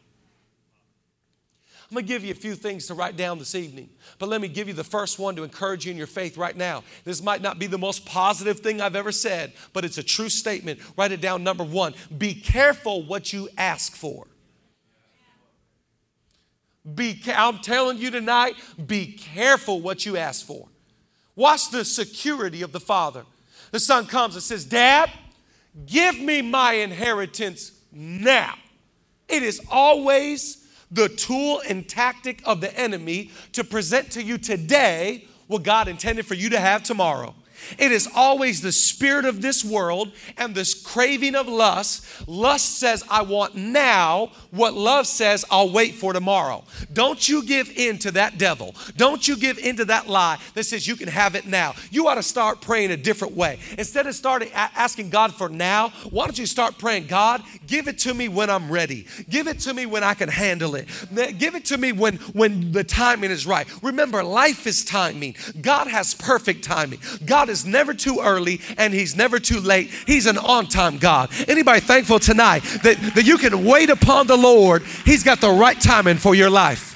I'm 1.90 1.95
going 1.95 2.04
to 2.04 2.09
give 2.09 2.23
you 2.23 2.33
a 2.33 2.35
few 2.35 2.54
things 2.54 2.87
to 2.88 2.95
write 2.95 3.16
down 3.16 3.38
this 3.38 3.54
evening, 3.54 3.88
but 4.18 4.28
let 4.28 4.42
me 4.42 4.49
give 4.49 4.68
you 4.68 4.75
the 4.75 4.85
first 4.85 5.18
one 5.18 5.35
to 5.37 5.42
encourage 5.42 5.87
you 5.87 5.90
in 5.90 5.97
your 5.97 6.07
faith 6.07 6.37
right 6.37 6.54
now. 6.54 6.85
This 7.04 7.23
might 7.23 7.40
not 7.40 7.59
be 7.59 7.66
the 7.66 7.78
most 7.78 8.04
positive 8.04 8.61
thing 8.61 8.83
I've 8.83 8.95
ever 8.95 9.11
said, 9.11 9.54
but 9.73 9.87
it's 9.87 9.97
a 9.97 10.02
true 10.02 10.28
statement. 10.28 10.80
Write 10.99 11.12
it 11.12 11.23
down. 11.23 11.42
Number 11.45 11.64
one 11.64 11.95
be 12.16 12.35
careful 12.35 13.07
what 13.07 13.33
you 13.33 13.49
ask 13.57 13.97
for. 13.97 14.26
Be, 16.95 17.23
I'm 17.35 17.59
telling 17.59 17.99
you 17.99 18.11
tonight, 18.11 18.54
be 18.87 19.12
careful 19.12 19.80
what 19.80 20.04
you 20.04 20.18
ask 20.18 20.45
for. 20.45 20.68
Watch 21.37 21.71
the 21.71 21.85
security 21.87 22.62
of 22.62 22.73
the 22.73 22.80
Father. 22.80 23.25
The 23.71 23.80
Son 23.80 24.07
comes 24.07 24.35
and 24.35 24.42
says, 24.42 24.64
Dad, 24.64 25.11
give 25.87 26.18
me 26.18 26.42
my 26.42 26.75
inheritance 26.75 27.73
now. 27.92 28.54
It 29.29 29.43
is 29.43 29.61
always 29.71 30.67
the 30.91 31.09
tool 31.09 31.61
and 31.69 31.89
tactic 31.89 32.41
of 32.45 32.61
the 32.61 32.77
enemy 32.79 33.31
to 33.53 33.65
present 33.65 34.13
to 34.13 34.23
you 34.23 34.39
today 34.39 35.27
what 35.47 35.63
God 35.63 35.89
intended 35.89 36.27
for 36.27 36.35
you 36.35 36.51
to 36.51 36.61
have 36.61 36.83
tomorrow. 36.83 37.35
It 37.79 37.93
is 37.93 38.09
always 38.15 38.61
the 38.61 38.73
spirit 38.73 39.25
of 39.25 39.43
this 39.43 39.65
world 39.65 40.12
and 40.37 40.55
this 40.55 40.75
craving 40.75 41.35
of 41.35 41.49
lust. 41.49 42.07
Lust 42.29 42.79
says, 42.79 43.05
I 43.11 43.23
want 43.23 43.55
now 43.55 44.31
what 44.50 44.75
love 44.75 45.07
says, 45.07 45.45
I'll 45.50 45.71
wait 45.71 45.95
for 45.95 46.12
tomorrow. 46.12 46.65
Don't 46.93 47.29
you 47.29 47.45
give 47.45 47.71
in 47.77 47.99
to 47.99 48.11
that 48.12 48.38
devil. 48.38 48.75
Don't 48.97 49.27
you 49.27 49.37
give 49.37 49.59
in 49.59 49.77
to 49.77 49.85
that 49.87 50.09
lie 50.09 50.38
that 50.55 50.65
says 50.65 50.87
you 50.87 50.97
can 50.97 51.09
have 51.09 51.35
it 51.35 51.47
now. 51.47 51.75
You 51.91 52.09
ought 52.09 52.15
to 52.15 52.23
start 52.23 52.61
praying 52.61 52.91
a 52.91 52.97
different 52.97 53.35
way. 53.35 53.59
Instead 53.77 54.07
of 54.07 54.15
starting 54.15 54.50
asking 54.53 55.11
God 55.11 55.35
for 55.35 55.49
now, 55.49 55.91
why 56.11 56.27
don't 56.27 56.38
you 56.38 56.47
start 56.47 56.79
praying, 56.79 57.07
God, 57.07 57.43
give 57.67 57.88
it 57.88 57.99
to 57.99 58.15
me 58.15 58.29
when 58.29 58.50
I'm 58.50 58.71
ready. 58.71 59.07
Give 59.29 59.49
it 59.49 59.61
to 59.61 59.75
me 59.75 59.87
when 59.87 60.03
I 60.03 60.15
can 60.15 60.29
handle 60.29 60.75
it. 60.75 60.88
Give 61.38 61.55
it 61.55 61.65
to 61.67 61.79
me 61.79 61.93
when, 61.93 62.17
when 62.33 62.73
the 62.73 62.85
timing 62.85 63.31
is 63.31 63.47
right. 63.47 63.67
Remember, 63.83 64.23
life 64.23 64.67
is 64.67 64.85
timing. 64.85 65.37
God 65.61 65.87
has 65.88 66.15
perfect 66.15 66.65
timing. 66.65 67.00
God 67.25 67.48
is 67.50 67.59
is 67.59 67.67
never 67.67 67.93
too 67.95 68.21
early 68.21 68.61
and 68.76 68.95
he's 68.95 69.17
never 69.17 69.38
too 69.38 69.61
late. 69.61 69.90
He's 70.07 70.26
an 70.26 70.38
on-time 70.38 70.99
God. 70.99 71.31
Anybody 71.49 71.81
thankful 71.81 72.19
tonight 72.19 72.61
that, 72.83 72.97
that 73.14 73.25
you 73.25 73.38
can 73.38 73.64
wait 73.64 73.90
upon 73.90 74.26
the 74.26 74.37
Lord? 74.37 74.83
He's 75.05 75.25
got 75.25 75.40
the 75.40 75.50
right 75.50 75.81
timing 75.81 76.17
for 76.17 76.35
your 76.35 76.50
life. 76.50 76.95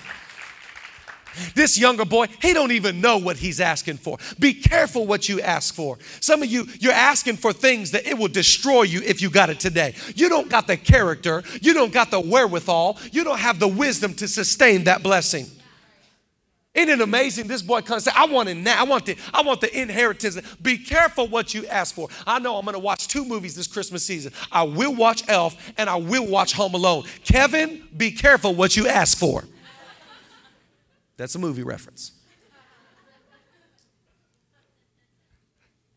This 1.54 1.78
younger 1.78 2.04
boy, 2.04 2.26
he 2.42 2.52
don't 2.52 2.72
even 2.72 3.00
know 3.00 3.16
what 3.16 3.38
he's 3.38 3.58
asking 3.58 3.96
for. 3.96 4.18
Be 4.38 4.52
careful 4.52 5.06
what 5.06 5.30
you 5.30 5.40
ask 5.40 5.74
for. 5.74 5.98
Some 6.20 6.42
of 6.42 6.50
you, 6.50 6.66
you're 6.78 6.92
asking 6.92 7.38
for 7.38 7.54
things 7.54 7.92
that 7.92 8.06
it 8.06 8.18
will 8.18 8.28
destroy 8.28 8.82
you 8.82 9.00
if 9.00 9.22
you 9.22 9.30
got 9.30 9.48
it 9.48 9.58
today. 9.58 9.94
You 10.14 10.28
don't 10.28 10.50
got 10.50 10.66
the 10.66 10.76
character, 10.76 11.42
you 11.62 11.72
don't 11.72 11.92
got 11.92 12.10
the 12.10 12.20
wherewithal, 12.20 12.98
you 13.12 13.24
don't 13.24 13.38
have 13.38 13.58
the 13.58 13.68
wisdom 13.68 14.12
to 14.14 14.28
sustain 14.28 14.84
that 14.84 15.02
blessing. 15.02 15.46
Isn't 16.74 16.88
it 16.88 17.00
amazing? 17.02 17.48
This 17.48 17.60
boy 17.60 17.82
comes 17.82 18.06
and 18.06 18.14
says, 18.14 18.14
I 18.16 18.32
want 18.32 18.48
it 18.48 18.54
now. 18.54 18.80
I 18.80 18.84
want 18.84 19.04
the, 19.04 19.16
I 19.34 19.42
want 19.42 19.60
the 19.60 19.78
inheritance. 19.78 20.40
Be 20.62 20.78
careful 20.78 21.28
what 21.28 21.52
you 21.52 21.66
ask 21.66 21.94
for. 21.94 22.08
I 22.26 22.38
know 22.38 22.56
I'm 22.56 22.64
going 22.64 22.72
to 22.72 22.78
watch 22.78 23.08
two 23.08 23.26
movies 23.26 23.54
this 23.54 23.66
Christmas 23.66 24.04
season. 24.04 24.32
I 24.50 24.62
will 24.62 24.94
watch 24.94 25.22
Elf 25.28 25.54
and 25.76 25.90
I 25.90 25.96
will 25.96 26.26
watch 26.26 26.54
Home 26.54 26.74
Alone. 26.74 27.04
Kevin, 27.24 27.86
be 27.94 28.10
careful 28.10 28.54
what 28.54 28.74
you 28.74 28.88
ask 28.88 29.18
for. 29.18 29.44
That's 31.18 31.34
a 31.34 31.38
movie 31.38 31.62
reference. 31.62 32.12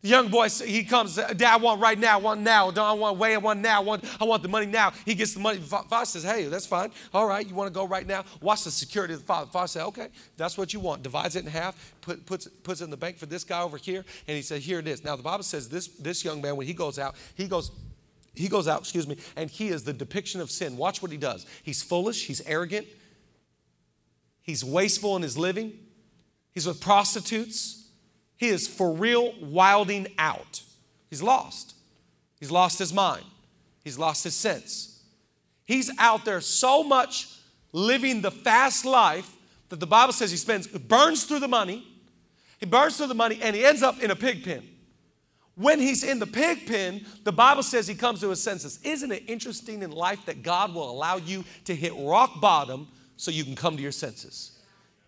Young 0.05 0.27
boy, 0.27 0.50
he 0.50 0.83
comes, 0.83 1.17
uh, 1.17 1.33
Dad, 1.33 1.53
I 1.53 1.57
want 1.57 1.81
right 1.81 1.97
now, 1.97 2.13
I 2.13 2.21
want 2.21 2.41
now. 2.41 2.69
Don't 2.69 2.85
I 2.85 2.93
want 2.93 3.17
wait, 3.17 3.33
I 3.33 3.38
want 3.39 3.59
now, 3.59 3.81
I 3.81 3.83
want, 3.83 4.05
I 4.21 4.24
want 4.24 4.43
the 4.43 4.47
money 4.47 4.67
now. 4.67 4.93
He 5.03 5.15
gets 5.15 5.33
the 5.33 5.39
money. 5.39 5.57
Father 5.57 6.05
says, 6.05 6.21
Hey, 6.21 6.45
that's 6.45 6.67
fine. 6.67 6.91
All 7.12 7.27
right, 7.27 7.45
you 7.45 7.55
want 7.55 7.74
to 7.74 7.74
go 7.74 7.88
right 7.88 8.05
now? 8.05 8.24
Watch 8.39 8.65
the 8.65 8.71
security 8.71 9.15
of 9.15 9.21
the 9.21 9.25
father. 9.25 9.50
Father 9.50 9.67
says, 9.67 9.81
Okay, 9.81 10.09
that's 10.38 10.59
what 10.59 10.74
you 10.74 10.79
want. 10.79 11.01
Divides 11.01 11.35
it 11.35 11.43
in 11.43 11.50
half, 11.50 11.95
put, 12.01 12.24
puts, 12.27 12.47
puts 12.47 12.81
it 12.81 12.83
in 12.83 12.91
the 12.91 12.97
bank 12.97 13.17
for 13.17 13.25
this 13.25 13.43
guy 13.43 13.63
over 13.63 13.77
here, 13.77 14.05
and 14.27 14.35
he 14.35 14.43
said, 14.43 14.62
Here 14.62 14.77
it 14.77 14.88
is. 14.88 15.03
Now 15.03 15.15
the 15.15 15.24
Bible 15.24 15.43
says 15.43 15.69
this, 15.69 15.88
this 15.88 16.24
young 16.24 16.39
man, 16.39 16.55
when 16.55 16.67
he 16.67 16.74
goes 16.74 17.00
out, 17.00 17.15
he 17.33 17.47
goes, 17.47 17.71
he 18.35 18.47
goes 18.47 18.67
out, 18.67 18.81
excuse 18.81 19.07
me, 19.07 19.17
and 19.35 19.50
he 19.50 19.69
is 19.69 19.85
the 19.85 19.93
depiction 19.93 20.39
of 20.39 20.51
sin. 20.51 20.77
Watch 20.77 21.01
what 21.01 21.09
he 21.09 21.17
does. 21.17 21.47
He's 21.63 21.81
foolish, 21.81 22.27
he's 22.27 22.41
arrogant, 22.41 22.85
he's 24.43 24.63
wasteful 24.63 25.15
in 25.15 25.24
his 25.24 25.35
living, 25.35 25.74
he's 26.51 26.67
with 26.67 26.79
prostitutes. 26.79 27.85
He 28.38 28.48
is 28.48 28.68
for 28.68 28.92
real 28.92 29.34
wilding 29.42 30.08
out. 30.18 30.62
He's 31.10 31.24
lost. 31.24 31.75
He's 32.39 32.51
lost 32.51 32.80
his 32.80 32.94
mind. 32.94 33.25
He's 33.84 33.98
lost 33.98 34.24
his 34.24 34.36
sense. 34.36 35.04
He's 35.65 35.92
out 35.98 36.25
there 36.25 36.42
so 36.42 36.84
much 36.84 37.30
living 37.72 38.22
the 38.22 38.32
fast 38.32 38.86
life 38.86 39.32
that 39.70 39.80
the 39.80 39.88
Bible 39.88 40.13
says 40.13 40.32
he 40.32 40.38
spends, 40.38 40.68
burns 40.68 41.24
through 41.24 41.39
the 41.39 41.48
money. 41.48 41.86
He 42.60 42.65
burns 42.65 42.98
through 42.98 43.08
the 43.08 43.15
money 43.15 43.39
and 43.42 43.56
he 43.56 43.65
ends 43.65 43.84
up 43.84 44.01
in 44.01 44.12
a 44.12 44.15
pig 44.15 44.44
pen. 44.44 44.68
When 45.56 45.80
he's 45.80 46.04
in 46.04 46.20
the 46.20 46.27
pig 46.27 46.68
pen, 46.68 47.06
the 47.24 47.32
Bible 47.32 47.63
says 47.63 47.88
he 47.88 47.96
comes 47.96 48.20
to 48.20 48.30
his 48.30 48.44
senses. 48.44 48.80
Isn't 48.84 49.12
it 49.12 49.24
interesting 49.27 49.84
in 49.84 49.92
life 49.92 50.25
that 50.25 50.44
God 50.44 50.74
will 50.74 50.89
allow 50.89 51.15
you 51.15 51.46
to 51.63 51.75
hit 51.75 51.94
rock 51.98 52.42
bottom 52.42 52.89
so 53.15 53.32
you 53.32 53.46
can 53.46 53.56
come 53.56 53.77
to 53.77 53.82
your 53.82 53.94
senses? 53.94 54.54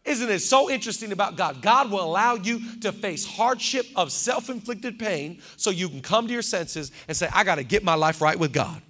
Isn't 0.07 0.29
it 0.29 0.39
so 0.39 0.69
interesting 0.69 1.11
about 1.11 1.35
God? 1.35 1.61
God 1.61 1.91
will 1.91 2.03
allow 2.03 2.35
you 2.35 2.61
to 2.79 2.91
face 2.91 3.25
hardship 3.25 3.85
of 3.95 4.11
self 4.11 4.49
inflicted 4.49 4.97
pain 4.97 5.41
so 5.57 5.69
you 5.69 5.89
can 5.89 6.01
come 6.01 6.27
to 6.27 6.33
your 6.33 6.41
senses 6.41 6.91
and 7.07 7.17
say, 7.17 7.29
I 7.33 7.43
got 7.43 7.55
to 7.55 7.63
get 7.63 7.83
my 7.83 7.95
life 7.95 8.21
right 8.21 8.39
with 8.39 8.53
God. 8.53 8.81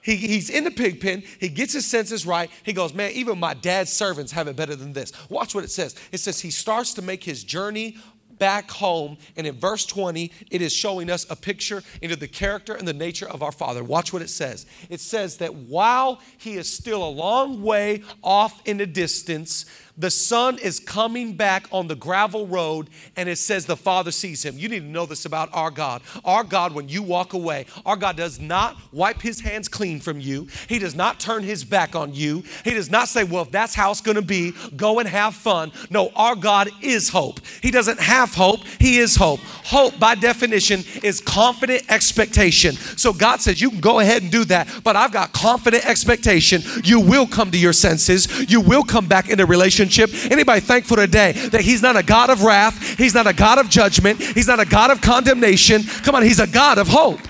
He, 0.00 0.14
he's 0.14 0.50
in 0.50 0.62
the 0.62 0.70
pig 0.70 1.00
pen. 1.00 1.24
He 1.40 1.48
gets 1.48 1.72
his 1.72 1.84
senses 1.84 2.24
right. 2.24 2.48
He 2.62 2.72
goes, 2.72 2.94
Man, 2.94 3.10
even 3.10 3.40
my 3.40 3.54
dad's 3.54 3.92
servants 3.92 4.30
have 4.32 4.46
it 4.46 4.54
better 4.54 4.76
than 4.76 4.92
this. 4.92 5.12
Watch 5.28 5.52
what 5.52 5.64
it 5.64 5.70
says. 5.70 5.96
It 6.12 6.18
says 6.18 6.40
he 6.40 6.52
starts 6.52 6.94
to 6.94 7.02
make 7.02 7.24
his 7.24 7.42
journey 7.42 7.96
back 8.38 8.70
home. 8.70 9.18
And 9.36 9.46
in 9.46 9.58
verse 9.58 9.84
20, 9.86 10.30
it 10.50 10.62
is 10.62 10.72
showing 10.72 11.10
us 11.10 11.26
a 11.30 11.36
picture 11.36 11.82
into 12.02 12.16
the 12.16 12.28
character 12.28 12.74
and 12.74 12.86
the 12.86 12.92
nature 12.92 13.28
of 13.28 13.42
our 13.42 13.52
Father. 13.52 13.82
Watch 13.82 14.12
what 14.12 14.22
it 14.22 14.30
says. 14.30 14.66
It 14.88 15.00
says 15.00 15.38
that 15.38 15.54
while 15.54 16.20
he 16.38 16.54
is 16.54 16.72
still 16.72 17.02
a 17.02 17.08
long 17.08 17.62
way 17.62 18.02
off 18.22 18.62
in 18.66 18.78
the 18.78 18.86
distance, 18.86 19.66
the 19.98 20.10
son 20.10 20.58
is 20.58 20.78
coming 20.78 21.32
back 21.32 21.66
on 21.72 21.86
the 21.86 21.94
gravel 21.94 22.46
road 22.46 22.90
and 23.16 23.28
it 23.28 23.36
says 23.36 23.64
the 23.64 23.76
father 23.76 24.10
sees 24.10 24.44
him. 24.44 24.58
You 24.58 24.68
need 24.68 24.80
to 24.80 24.86
know 24.86 25.06
this 25.06 25.24
about 25.24 25.48
our 25.52 25.70
God. 25.70 26.02
Our 26.24 26.44
God, 26.44 26.74
when 26.74 26.88
you 26.88 27.02
walk 27.02 27.32
away, 27.32 27.66
our 27.86 27.96
God 27.96 28.16
does 28.16 28.38
not 28.38 28.76
wipe 28.92 29.22
his 29.22 29.40
hands 29.40 29.68
clean 29.68 30.00
from 30.00 30.20
you. 30.20 30.48
He 30.68 30.78
does 30.78 30.94
not 30.94 31.18
turn 31.18 31.42
his 31.42 31.64
back 31.64 31.96
on 31.96 32.12
you. 32.12 32.44
He 32.64 32.72
does 32.74 32.90
not 32.90 33.08
say, 33.08 33.24
Well, 33.24 33.42
if 33.42 33.50
that's 33.50 33.74
how 33.74 33.90
it's 33.90 34.02
going 34.02 34.16
to 34.16 34.22
be, 34.22 34.52
go 34.76 34.98
and 34.98 35.08
have 35.08 35.34
fun. 35.34 35.72
No, 35.88 36.10
our 36.14 36.36
God 36.36 36.68
is 36.82 37.08
hope. 37.08 37.40
He 37.62 37.70
doesn't 37.70 38.00
have 38.00 38.34
hope, 38.34 38.64
He 38.78 38.98
is 38.98 39.16
hope. 39.16 39.40
Hope, 39.40 39.98
by 39.98 40.14
definition, 40.14 40.84
is 41.02 41.20
confident 41.20 41.90
expectation. 41.90 42.74
So 42.74 43.12
God 43.12 43.40
says, 43.40 43.60
You 43.62 43.70
can 43.70 43.80
go 43.80 44.00
ahead 44.00 44.22
and 44.22 44.30
do 44.30 44.44
that, 44.46 44.68
but 44.84 44.94
I've 44.94 45.12
got 45.12 45.32
confident 45.32 45.86
expectation. 45.86 46.62
You 46.84 47.00
will 47.00 47.26
come 47.26 47.50
to 47.50 47.58
your 47.58 47.72
senses, 47.72 48.50
you 48.50 48.60
will 48.60 48.82
come 48.82 49.08
back 49.08 49.30
into 49.30 49.46
relationship 49.46 49.85
relationship. 49.86 50.32
Anybody 50.32 50.60
thankful 50.60 50.96
today 50.96 51.32
that 51.32 51.60
He's 51.60 51.82
not 51.82 51.96
a 51.96 52.02
God 52.02 52.30
of 52.30 52.42
wrath, 52.42 52.98
He's 52.98 53.14
not 53.14 53.26
a 53.26 53.32
God 53.32 53.58
of 53.58 53.68
judgment, 53.68 54.20
He's 54.20 54.46
not 54.46 54.60
a 54.60 54.66
God 54.66 54.90
of 54.90 55.00
condemnation. 55.00 55.82
Come 55.82 56.14
on, 56.14 56.22
He's 56.22 56.40
a 56.40 56.46
God 56.46 56.78
of 56.78 56.88
hope. 56.88 57.20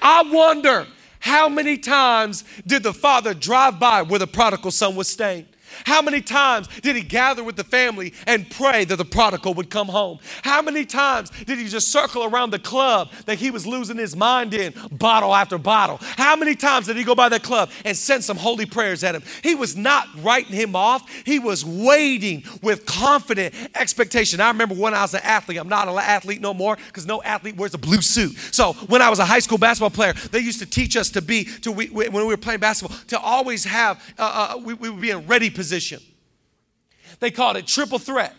I 0.00 0.22
wonder 0.22 0.86
how 1.20 1.48
many 1.48 1.78
times 1.78 2.44
did 2.66 2.82
the 2.82 2.92
father 2.92 3.34
drive 3.34 3.78
by 3.78 4.02
where 4.02 4.18
the 4.18 4.26
prodigal 4.26 4.70
son 4.70 4.96
was 4.96 5.08
staying? 5.08 5.46
How 5.84 6.02
many 6.02 6.20
times 6.20 6.68
did 6.82 6.96
he 6.96 7.02
gather 7.02 7.42
with 7.44 7.56
the 7.56 7.64
family 7.64 8.14
and 8.26 8.48
pray 8.50 8.84
that 8.84 8.96
the 8.96 9.04
prodigal 9.04 9.54
would 9.54 9.70
come 9.70 9.88
home? 9.88 10.18
How 10.42 10.62
many 10.62 10.84
times 10.84 11.30
did 11.30 11.58
he 11.58 11.68
just 11.68 11.88
circle 11.88 12.24
around 12.24 12.50
the 12.50 12.58
club 12.58 13.10
that 13.26 13.38
he 13.38 13.50
was 13.50 13.66
losing 13.66 13.96
his 13.96 14.14
mind 14.16 14.54
in, 14.54 14.74
bottle 14.90 15.34
after 15.34 15.58
bottle? 15.58 15.98
How 16.00 16.36
many 16.36 16.54
times 16.54 16.86
did 16.86 16.96
he 16.96 17.04
go 17.04 17.14
by 17.14 17.28
the 17.28 17.40
club 17.40 17.70
and 17.84 17.96
send 17.96 18.24
some 18.24 18.36
holy 18.36 18.66
prayers 18.66 19.02
at 19.04 19.14
him? 19.14 19.22
He 19.42 19.54
was 19.54 19.76
not 19.76 20.06
writing 20.22 20.54
him 20.54 20.76
off, 20.76 21.08
he 21.24 21.38
was 21.38 21.64
waiting 21.64 22.44
with 22.62 22.86
confident 22.86 23.54
expectation. 23.74 24.40
I 24.40 24.48
remember 24.48 24.74
when 24.74 24.94
I 24.94 25.02
was 25.02 25.14
an 25.14 25.22
athlete, 25.24 25.58
I'm 25.58 25.68
not 25.68 25.88
an 25.88 25.96
athlete 25.98 26.40
no 26.40 26.54
more 26.54 26.76
because 26.76 27.06
no 27.06 27.22
athlete 27.22 27.56
wears 27.56 27.74
a 27.74 27.78
blue 27.78 28.00
suit. 28.00 28.36
So 28.50 28.74
when 28.88 29.02
I 29.02 29.10
was 29.10 29.18
a 29.18 29.24
high 29.24 29.40
school 29.40 29.58
basketball 29.58 29.90
player, 29.90 30.12
they 30.30 30.40
used 30.40 30.60
to 30.60 30.66
teach 30.66 30.96
us 30.96 31.10
to 31.10 31.22
be, 31.22 31.44
to 31.62 31.72
we, 31.72 31.88
when 31.88 32.12
we 32.12 32.24
were 32.24 32.36
playing 32.36 32.60
basketball, 32.60 32.96
to 33.08 33.18
always 33.18 33.64
have, 33.64 34.02
uh, 34.18 34.54
uh, 34.54 34.58
we, 34.58 34.74
we 34.74 34.90
would 34.90 35.00
be 35.00 35.10
in 35.10 35.26
ready 35.26 35.50
position 35.50 35.61
position. 35.62 36.00
They 37.20 37.30
called 37.30 37.56
it 37.56 37.68
triple 37.68 38.00
threat. 38.00 38.34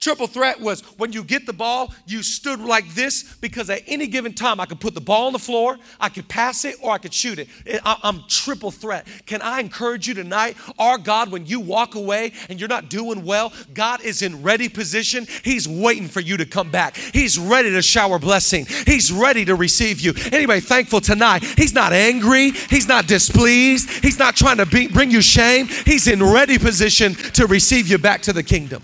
Triple 0.00 0.26
threat 0.26 0.60
was 0.60 0.82
when 0.98 1.12
you 1.12 1.24
get 1.24 1.46
the 1.46 1.52
ball, 1.52 1.94
you 2.06 2.22
stood 2.22 2.60
like 2.60 2.86
this 2.94 3.22
because 3.40 3.70
at 3.70 3.82
any 3.86 4.06
given 4.06 4.34
time 4.34 4.60
I 4.60 4.66
could 4.66 4.78
put 4.78 4.92
the 4.92 5.00
ball 5.00 5.28
on 5.28 5.32
the 5.32 5.38
floor, 5.38 5.78
I 5.98 6.10
could 6.10 6.28
pass 6.28 6.66
it, 6.66 6.76
or 6.82 6.90
I 6.90 6.98
could 6.98 7.14
shoot 7.14 7.38
it. 7.38 7.48
I'm 7.84 8.22
triple 8.28 8.70
threat. 8.70 9.06
Can 9.24 9.40
I 9.40 9.60
encourage 9.60 10.06
you 10.06 10.12
tonight? 10.12 10.56
Our 10.78 10.98
God, 10.98 11.30
when 11.32 11.46
you 11.46 11.58
walk 11.58 11.94
away 11.94 12.32
and 12.50 12.60
you're 12.60 12.68
not 12.68 12.90
doing 12.90 13.24
well, 13.24 13.52
God 13.72 14.02
is 14.02 14.20
in 14.20 14.42
ready 14.42 14.68
position. 14.68 15.26
He's 15.42 15.66
waiting 15.66 16.08
for 16.08 16.20
you 16.20 16.36
to 16.36 16.44
come 16.44 16.70
back. 16.70 16.96
He's 16.96 17.38
ready 17.38 17.70
to 17.70 17.80
shower 17.80 18.18
blessing. 18.18 18.66
He's 18.86 19.10
ready 19.10 19.46
to 19.46 19.54
receive 19.54 20.00
you. 20.00 20.12
Anybody 20.32 20.60
thankful 20.60 21.00
tonight? 21.00 21.44
He's 21.56 21.72
not 21.72 21.94
angry. 21.94 22.50
He's 22.50 22.86
not 22.86 23.06
displeased. 23.06 23.88
He's 24.04 24.18
not 24.18 24.36
trying 24.36 24.58
to 24.58 24.66
be, 24.66 24.86
bring 24.86 25.10
you 25.10 25.22
shame. 25.22 25.66
He's 25.66 26.08
in 26.08 26.22
ready 26.22 26.58
position 26.58 27.14
to 27.14 27.46
receive 27.46 27.88
you 27.88 27.96
back 27.96 28.20
to 28.22 28.32
the 28.32 28.42
kingdom 28.42 28.82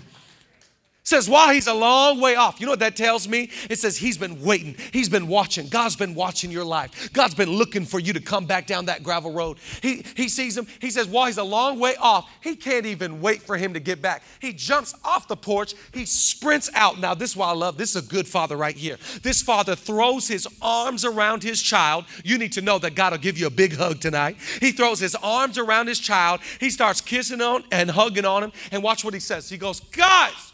says 1.03 1.27
while 1.27 1.53
he's 1.53 1.67
a 1.67 1.73
long 1.73 2.21
way 2.21 2.35
off. 2.35 2.59
You 2.59 2.65
know 2.67 2.73
what 2.73 2.79
that 2.79 2.95
tells 2.95 3.27
me? 3.27 3.49
It 3.69 3.79
says 3.79 3.97
he's 3.97 4.17
been 4.17 4.41
waiting. 4.41 4.75
He's 4.93 5.09
been 5.09 5.27
watching. 5.27 5.67
God's 5.67 5.95
been 5.95 6.13
watching 6.13 6.51
your 6.51 6.63
life. 6.63 7.11
God's 7.11 7.33
been 7.33 7.49
looking 7.49 7.85
for 7.85 7.99
you 7.99 8.13
to 8.13 8.19
come 8.19 8.45
back 8.45 8.67
down 8.67 8.85
that 8.85 9.03
gravel 9.03 9.31
road. 9.31 9.57
He, 9.81 10.05
he 10.15 10.29
sees 10.29 10.57
him. 10.57 10.67
He 10.79 10.91
says 10.91 11.07
while 11.07 11.25
he's 11.25 11.37
a 11.37 11.43
long 11.43 11.79
way 11.79 11.95
off. 11.95 12.29
He 12.41 12.55
can't 12.55 12.85
even 12.85 13.19
wait 13.19 13.41
for 13.41 13.57
him 13.57 13.73
to 13.73 13.79
get 13.79 14.01
back. 14.01 14.23
He 14.39 14.53
jumps 14.53 14.93
off 15.03 15.27
the 15.27 15.35
porch. 15.35 15.73
He 15.93 16.05
sprints 16.05 16.69
out. 16.75 16.99
Now 16.99 17.13
this 17.13 17.31
is 17.31 17.37
what 17.37 17.47
i 17.47 17.53
love 17.53 17.77
this 17.77 17.95
is 17.95 18.05
a 18.05 18.07
good 18.07 18.27
father 18.27 18.55
right 18.55 18.75
here. 18.75 18.97
This 19.23 19.41
father 19.41 19.75
throws 19.75 20.27
his 20.27 20.47
arms 20.61 21.03
around 21.03 21.41
his 21.41 21.61
child. 21.61 22.05
You 22.23 22.37
need 22.37 22.53
to 22.53 22.61
know 22.61 22.77
that 22.79 22.95
god 22.95 23.11
will 23.11 23.19
give 23.19 23.37
you 23.37 23.47
a 23.47 23.51
big 23.51 23.75
hug 23.75 23.99
tonight. 23.99 24.37
He 24.59 24.71
throws 24.71 24.99
his 24.99 25.15
arms 25.15 25.57
around 25.57 25.87
his 25.87 25.99
child. 25.99 26.41
He 26.59 26.69
starts 26.69 27.01
kissing 27.01 27.41
on 27.41 27.63
and 27.71 27.89
hugging 27.89 28.25
on 28.25 28.43
him. 28.43 28.51
And 28.71 28.83
watch 28.83 29.03
what 29.03 29.13
he 29.13 29.19
says. 29.19 29.49
He 29.49 29.57
goes 29.57 29.79
guys 29.79 30.50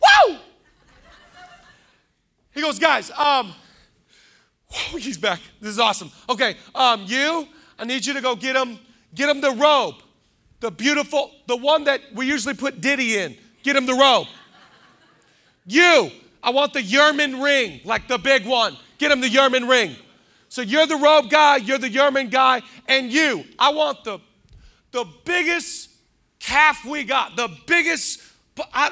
Whoa! 0.00 0.38
He 2.52 2.60
goes, 2.60 2.78
guys, 2.78 3.10
um, 3.12 3.54
whoa, 4.70 4.98
he's 4.98 5.18
back. 5.18 5.40
This 5.60 5.70
is 5.70 5.78
awesome. 5.78 6.10
Okay, 6.28 6.56
um, 6.74 7.04
you, 7.06 7.46
I 7.78 7.84
need 7.84 8.04
you 8.04 8.14
to 8.14 8.20
go 8.20 8.34
get 8.36 8.56
him, 8.56 8.78
get 9.14 9.28
him 9.28 9.40
the 9.40 9.52
robe. 9.52 9.96
The 10.60 10.70
beautiful, 10.70 11.30
the 11.46 11.56
one 11.56 11.84
that 11.84 12.00
we 12.14 12.26
usually 12.26 12.54
put 12.54 12.80
Diddy 12.80 13.16
in. 13.16 13.36
Get 13.62 13.76
him 13.76 13.86
the 13.86 13.94
robe. 13.94 14.26
You, 15.64 16.10
I 16.42 16.50
want 16.50 16.74
the 16.74 16.82
Yurman 16.82 17.42
ring, 17.42 17.80
like 17.84 18.08
the 18.08 18.18
big 18.18 18.46
one. 18.46 18.76
Get 18.98 19.10
him 19.10 19.20
the 19.20 19.28
Yurman 19.28 19.68
ring. 19.68 19.96
So 20.50 20.62
you're 20.62 20.86
the 20.86 20.96
robe 20.96 21.30
guy, 21.30 21.56
you're 21.56 21.78
the 21.78 21.88
Yurman 21.88 22.30
guy, 22.30 22.62
and 22.88 23.10
you, 23.10 23.44
I 23.58 23.70
want 23.72 24.04
the 24.04 24.18
the 24.92 25.04
biggest 25.24 25.90
calf 26.38 26.84
we 26.84 27.04
got, 27.04 27.36
the 27.36 27.48
biggest. 27.66 28.20
I, 28.72 28.90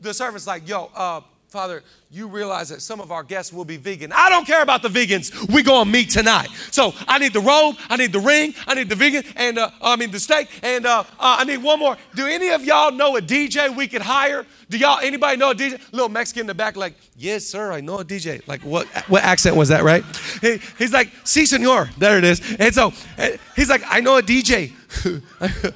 the 0.00 0.14
servant's 0.14 0.46
like, 0.46 0.68
yo, 0.68 0.90
uh, 0.94 1.20
Father, 1.48 1.82
you 2.10 2.28
realize 2.28 2.68
that 2.68 2.82
some 2.82 3.00
of 3.00 3.10
our 3.10 3.22
guests 3.22 3.54
will 3.54 3.64
be 3.64 3.78
vegan. 3.78 4.12
I 4.12 4.28
don't 4.28 4.46
care 4.46 4.60
about 4.60 4.82
the 4.82 4.90
vegans. 4.90 5.32
We're 5.50 5.62
going 5.62 5.86
to 5.86 5.90
meet 5.90 6.10
tonight. 6.10 6.48
So 6.70 6.92
I 7.06 7.18
need 7.18 7.32
the 7.32 7.40
robe, 7.40 7.76
I 7.88 7.96
need 7.96 8.12
the 8.12 8.20
ring, 8.20 8.54
I 8.66 8.74
need 8.74 8.90
the 8.90 8.94
vegan, 8.94 9.24
and 9.34 9.56
uh, 9.58 9.70
I 9.80 9.96
mean 9.96 10.10
the 10.10 10.20
steak, 10.20 10.50
and 10.62 10.84
uh, 10.84 11.00
uh, 11.00 11.04
I 11.18 11.44
need 11.44 11.62
one 11.62 11.78
more. 11.78 11.96
Do 12.14 12.26
any 12.26 12.50
of 12.50 12.66
y'all 12.66 12.92
know 12.92 13.16
a 13.16 13.22
DJ 13.22 13.74
we 13.74 13.88
could 13.88 14.02
hire? 14.02 14.44
Do 14.68 14.76
y'all, 14.76 14.98
anybody 14.98 15.38
know 15.38 15.52
a 15.52 15.54
DJ? 15.54 15.80
Little 15.90 16.10
Mexican 16.10 16.42
in 16.42 16.46
the 16.48 16.54
back, 16.54 16.76
like, 16.76 16.92
yes, 17.16 17.46
sir, 17.46 17.72
I 17.72 17.80
know 17.80 18.00
a 18.00 18.04
DJ. 18.04 18.46
Like, 18.46 18.60
what, 18.60 18.86
what 19.08 19.22
accent 19.24 19.56
was 19.56 19.70
that, 19.70 19.84
right? 19.84 20.04
He, 20.42 20.58
he's 20.76 20.92
like, 20.92 21.10
si, 21.24 21.46
senor. 21.46 21.88
There 21.96 22.18
it 22.18 22.24
is. 22.24 22.42
And 22.58 22.74
so 22.74 22.92
eh, 23.16 23.38
he's 23.56 23.70
like, 23.70 23.82
I 23.86 24.00
know 24.00 24.18
a 24.18 24.22
DJ. 24.22 24.72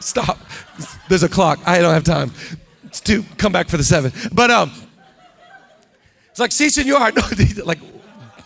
Stop. 0.00 0.40
There's 1.08 1.22
a 1.22 1.28
clock. 1.28 1.60
I 1.64 1.78
don't 1.78 1.94
have 1.94 2.02
time 2.02 2.32
to 3.00 3.22
come 3.38 3.52
back 3.52 3.68
for 3.68 3.76
the 3.76 3.84
seven. 3.84 4.12
But 4.32 4.50
um, 4.50 4.72
it's 6.30 6.40
like, 6.40 6.52
see, 6.52 6.68
senor, 6.68 7.10
no, 7.16 7.22
like, 7.64 7.80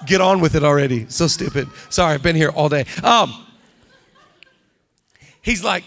get 0.06 0.20
on 0.20 0.40
with 0.40 0.54
it 0.54 0.64
already. 0.64 1.06
So 1.08 1.26
stupid. 1.26 1.68
Sorry, 1.90 2.14
I've 2.14 2.22
been 2.22 2.36
here 2.36 2.50
all 2.50 2.68
day. 2.68 2.84
Um, 3.02 3.46
he's 5.42 5.62
like, 5.62 5.84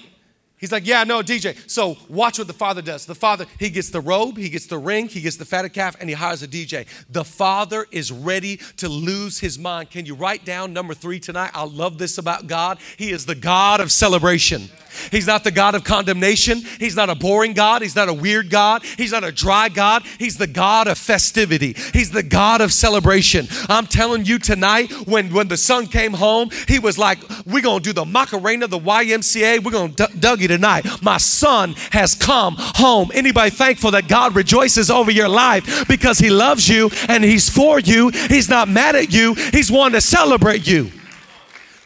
He's 0.59 0.73
like, 0.73 0.85
yeah, 0.85 1.05
no, 1.05 1.21
DJ. 1.21 1.57
So 1.69 1.95
watch 2.09 2.37
what 2.37 2.47
the 2.47 2.53
father 2.53 2.81
does. 2.81 3.05
The 3.05 3.15
father, 3.15 3.45
he 3.57 3.69
gets 3.69 3.91
the 3.91 4.01
robe, 4.01 4.35
he 4.35 4.49
gets 4.49 4.67
the 4.67 4.77
ring, 4.77 5.07
he 5.07 5.21
gets 5.21 5.37
the 5.37 5.45
fatted 5.45 5.71
calf, 5.71 5.95
and 6.01 6.09
he 6.09 6.15
hires 6.15 6.43
a 6.43 6.49
DJ. 6.49 6.85
The 7.09 7.23
father 7.23 7.85
is 7.91 8.11
ready 8.11 8.57
to 8.75 8.89
lose 8.89 9.39
his 9.39 9.57
mind. 9.57 9.89
Can 9.89 10.05
you 10.05 10.15
write 10.15 10.43
down 10.43 10.73
number 10.73 10.93
three 10.93 11.21
tonight? 11.21 11.51
I 11.53 11.63
love 11.63 11.97
this 11.97 12.17
about 12.17 12.47
God. 12.47 12.77
He 12.97 13.11
is 13.11 13.25
the 13.25 13.35
God 13.35 13.79
of 13.79 13.89
celebration. 13.89 14.69
He's 15.11 15.27
not 15.27 15.43
the 15.43 15.51
God 15.51 15.75
of 15.75 15.83
condemnation. 15.83 16.61
He's 16.79 16.95
not 16.95 17.09
a 17.09 17.15
boring 17.15 17.53
God. 17.53 17.81
He's 17.81 17.95
not 17.95 18.09
a 18.09 18.13
weird 18.13 18.49
God. 18.49 18.83
He's 18.83 19.11
not 19.11 19.23
a 19.23 19.31
dry 19.31 19.69
God. 19.69 20.03
He's 20.17 20.37
the 20.37 20.47
God 20.47 20.87
of 20.87 20.97
festivity. 20.97 21.75
He's 21.93 22.11
the 22.11 22.23
God 22.23 22.61
of 22.61 22.73
celebration. 22.73 23.47
I'm 23.67 23.87
telling 23.87 24.25
you 24.25 24.39
tonight, 24.39 24.91
when, 25.07 25.33
when 25.33 25.47
the 25.47 25.57
son 25.57 25.87
came 25.87 26.13
home, 26.13 26.49
he 26.67 26.79
was 26.79 26.97
like, 26.97 27.19
We're 27.45 27.61
going 27.61 27.81
to 27.81 27.89
do 27.89 27.93
the 27.93 28.05
Macarena, 28.05 28.67
the 28.67 28.79
YMCA. 28.79 29.63
We're 29.63 29.71
going 29.71 29.93
to 29.93 30.07
d- 30.07 30.13
Dougie 30.19 30.47
tonight. 30.47 30.85
My 31.01 31.17
son 31.17 31.73
has 31.91 32.15
come 32.15 32.55
home. 32.57 33.11
Anybody 33.13 33.49
thankful 33.49 33.91
that 33.91 34.07
God 34.07 34.35
rejoices 34.35 34.89
over 34.89 35.11
your 35.11 35.29
life 35.29 35.87
because 35.87 36.19
he 36.19 36.29
loves 36.29 36.67
you 36.67 36.89
and 37.07 37.23
he's 37.23 37.49
for 37.49 37.79
you? 37.79 38.09
He's 38.09 38.49
not 38.49 38.67
mad 38.67 38.95
at 38.95 39.13
you, 39.13 39.33
he's 39.33 39.71
wanting 39.71 39.95
to 39.95 40.01
celebrate 40.01 40.67
you. 40.67 40.91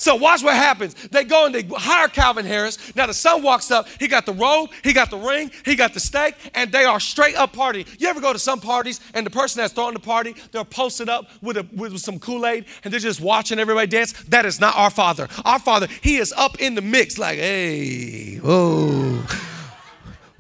So 0.04 0.16
watch 0.16 0.44
what 0.44 0.56
happens. 0.56 0.96
They 0.96 1.24
go 1.24 1.46
and 1.46 1.56
they 1.56 1.62
hire 1.64 2.10
Calvin 2.10 2.46
Harris. 2.46 2.94
Now 2.94 3.08
the 3.08 3.14
son 3.14 3.42
walks 3.42 3.72
up. 3.72 3.88
He 4.02 4.10
got 4.10 4.26
the 4.26 4.34
robe, 4.34 4.72
he 4.84 4.92
got 4.92 5.10
the 5.10 5.18
ring, 5.18 5.50
he 5.64 5.78
got 5.78 5.94
the 5.94 6.02
steak, 6.02 6.36
and 6.54 6.70
they 6.74 6.84
are 6.84 7.00
straight 7.00 7.38
up 7.38 7.54
partying. 7.54 7.88
You 8.02 8.10
ever 8.10 8.20
go 8.20 8.34
to 8.34 8.38
some 8.38 8.60
parties 8.60 9.00
and 9.14 9.26
the 9.26 9.30
person 9.30 9.62
that's 9.62 9.72
throwing 9.72 9.94
the 9.94 10.02
party, 10.02 10.36
they're 10.52 10.66
posted 10.66 11.08
up 11.08 11.30
with, 11.42 11.56
a, 11.56 11.66
with 11.74 11.98
some 12.00 12.20
Kool-Aid 12.20 12.66
and 12.84 12.92
they're 12.92 13.00
just 13.00 13.22
watching 13.22 13.60
everybody 13.60 13.88
dance? 13.88 14.12
That 14.24 14.46
is 14.46 14.60
not 14.60 14.76
our 14.76 14.90
Father. 14.90 15.30
Our 15.46 15.60
Father, 15.60 15.88
He 16.02 16.18
is 16.18 16.34
up 16.36 16.60
in 16.60 16.76
the 16.76 16.82
mix, 16.82 17.18
like, 17.18 17.38
hey, 17.38 18.42
oh, 18.44 19.26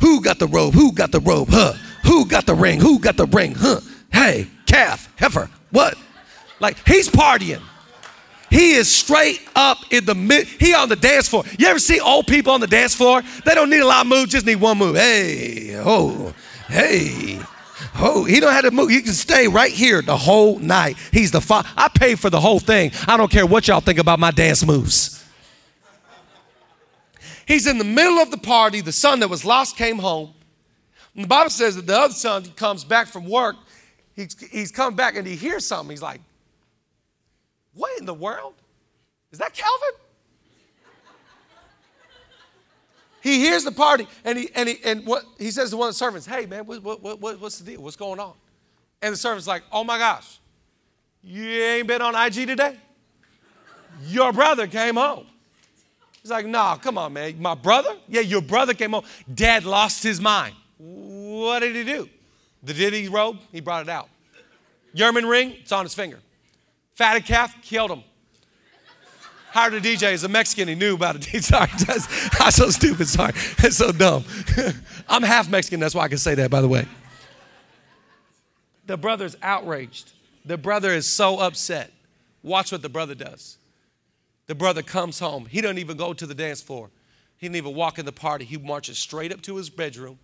who 0.01 0.21
got 0.21 0.39
the 0.39 0.47
robe? 0.47 0.73
Who 0.73 0.91
got 0.91 1.13
the 1.13 1.21
robe? 1.21 1.47
Huh? 1.49 1.71
Who 2.03 2.25
got 2.25 2.45
the 2.45 2.53
ring? 2.53 2.81
Who 2.81 2.99
got 2.99 3.15
the 3.15 3.27
ring? 3.27 3.55
Huh? 3.57 3.79
Hey, 4.11 4.47
calf, 4.65 5.09
heifer, 5.15 5.49
what? 5.71 5.97
Like 6.59 6.85
he's 6.85 7.07
partying. 7.07 7.61
He 8.53 8.73
is 8.73 8.87
straight 8.87 9.41
up 9.55 9.79
in 9.89 10.05
the 10.05 10.13
mid. 10.13 10.45
He 10.47 10.75
on 10.75 10.87
the 10.87 10.95
dance 10.95 11.27
floor. 11.27 11.43
You 11.57 11.65
ever 11.65 11.79
see 11.79 11.99
old 11.99 12.27
people 12.27 12.53
on 12.53 12.61
the 12.61 12.67
dance 12.67 12.93
floor? 12.93 13.23
They 13.45 13.55
don't 13.55 13.71
need 13.71 13.79
a 13.79 13.87
lot 13.87 14.01
of 14.01 14.07
moves, 14.07 14.31
just 14.31 14.45
need 14.45 14.57
one 14.57 14.77
move. 14.77 14.95
Hey, 14.95 15.75
oh, 15.83 16.35
hey. 16.67 17.39
Oh, 17.95 18.25
he 18.25 18.39
don't 18.39 18.53
have 18.53 18.63
to 18.65 18.69
move. 18.69 18.91
He 18.91 19.01
can 19.01 19.13
stay 19.13 19.47
right 19.47 19.71
here 19.71 20.03
the 20.03 20.15
whole 20.15 20.59
night. 20.59 20.97
He's 21.11 21.31
the 21.31 21.41
fa- 21.41 21.65
I 21.75 21.87
pay 21.87 22.13
for 22.13 22.29
the 22.29 22.39
whole 22.39 22.59
thing. 22.59 22.91
I 23.07 23.17
don't 23.17 23.31
care 23.31 23.45
what 23.47 23.67
y'all 23.67 23.81
think 23.81 23.97
about 23.97 24.19
my 24.19 24.29
dance 24.29 24.63
moves. 24.63 25.25
He's 27.47 27.65
in 27.65 27.79
the 27.79 27.83
middle 27.83 28.19
of 28.19 28.29
the 28.29 28.37
party. 28.37 28.81
The 28.81 28.91
son 28.91 29.19
that 29.21 29.31
was 29.31 29.43
lost 29.43 29.77
came 29.77 29.97
home. 29.97 30.31
And 31.15 31.23
the 31.23 31.27
Bible 31.27 31.49
says 31.49 31.75
that 31.75 31.87
the 31.87 31.97
other 31.97 32.13
son 32.13 32.45
comes 32.55 32.83
back 32.83 33.07
from 33.07 33.27
work. 33.27 33.55
He's, 34.15 34.39
he's 34.51 34.71
come 34.71 34.95
back 34.95 35.15
and 35.15 35.25
he 35.25 35.35
hears 35.35 35.65
something. 35.65 35.89
He's 35.89 36.03
like, 36.03 36.21
what 37.73 37.99
in 37.99 38.05
the 38.05 38.13
world? 38.13 38.53
Is 39.31 39.39
that 39.39 39.53
Calvin? 39.53 39.99
he 43.21 43.39
hears 43.39 43.63
the 43.63 43.71
party 43.71 44.05
and 44.25 44.37
he 44.37 44.49
and 44.53 44.67
he 44.67 44.77
and 44.83 45.05
what 45.05 45.23
he 45.39 45.49
says 45.49 45.69
to 45.69 45.77
one 45.77 45.87
of 45.87 45.93
the 45.93 45.97
servants, 45.97 46.27
"Hey 46.27 46.45
man, 46.45 46.65
what, 46.65 46.83
what, 46.83 47.01
what, 47.01 47.39
what's 47.39 47.57
the 47.59 47.71
deal? 47.71 47.81
What's 47.81 47.95
going 47.95 48.19
on?" 48.19 48.33
And 49.01 49.13
the 49.13 49.17
servant's 49.17 49.47
like, 49.47 49.63
"Oh 49.71 49.83
my 49.83 49.97
gosh, 49.97 50.39
you 51.23 51.45
ain't 51.45 51.87
been 51.87 52.01
on 52.01 52.15
IG 52.15 52.47
today. 52.47 52.77
Your 54.07 54.33
brother 54.33 54.67
came 54.67 54.95
home. 54.95 55.25
He's 56.21 56.31
like, 56.31 56.45
nah, 56.45 56.75
come 56.75 56.97
on, 56.97 57.13
man. 57.13 57.41
My 57.41 57.55
brother? 57.55 57.95
Yeah, 58.07 58.21
your 58.21 58.41
brother 58.41 58.73
came 58.73 58.91
home. 58.91 59.05
Dad 59.33 59.65
lost 59.65 60.03
his 60.03 60.19
mind. 60.19 60.55
What 60.77 61.59
did 61.59 61.75
he 61.75 61.83
do? 61.83 62.09
The 62.63 62.73
Diddy 62.73 63.09
robe, 63.09 63.39
he 63.51 63.59
brought 63.59 63.83
it 63.83 63.89
out. 63.89 64.09
Yurman 64.95 65.29
ring, 65.29 65.55
it's 65.61 65.71
on 65.71 65.83
his 65.85 65.93
finger. 65.93 66.19
Fatted 66.93 67.25
calf, 67.25 67.55
killed 67.61 67.91
him. 67.91 68.03
Hired 69.51 69.75
a 69.75 69.81
DJ 69.81 70.13
as 70.13 70.23
a 70.23 70.29
Mexican, 70.29 70.67
he 70.67 70.75
knew 70.75 70.95
about 70.95 71.15
it. 71.15 71.23
Sorry, 71.43 71.69
I'm 72.39 72.51
so 72.51 72.69
stupid, 72.71 73.07
sorry. 73.07 73.33
It's 73.59 73.77
so 73.77 73.91
dumb. 73.91 74.23
I'm 75.07 75.21
half 75.21 75.47
Mexican, 75.47 75.79
that's 75.79 75.93
why 75.93 76.05
I 76.05 76.07
can 76.07 76.17
say 76.17 76.33
that, 76.35 76.49
by 76.49 76.61
the 76.61 76.67
way. 76.67 76.87
The 78.87 78.97
brother's 78.97 79.35
outraged. 79.43 80.11
The 80.45 80.57
brother 80.57 80.89
is 80.89 81.07
so 81.07 81.39
upset. 81.39 81.91
Watch 82.41 82.71
what 82.71 82.81
the 82.81 82.89
brother 82.89 83.15
does. 83.15 83.57
The 84.47 84.55
brother 84.55 84.81
comes 84.81 85.19
home. 85.19 85.45
He 85.45 85.61
doesn't 85.61 85.77
even 85.77 85.97
go 85.97 86.13
to 86.13 86.25
the 86.25 86.33
dance 86.35 86.61
floor. 86.61 86.89
He 87.37 87.47
didn't 87.47 87.57
even 87.57 87.75
walk 87.75 87.99
in 87.99 88.05
the 88.05 88.11
party. 88.11 88.45
He 88.45 88.57
marches 88.57 88.97
straight 88.97 89.31
up 89.31 89.41
to 89.43 89.55
his 89.55 89.69
bedroom, 89.69 90.19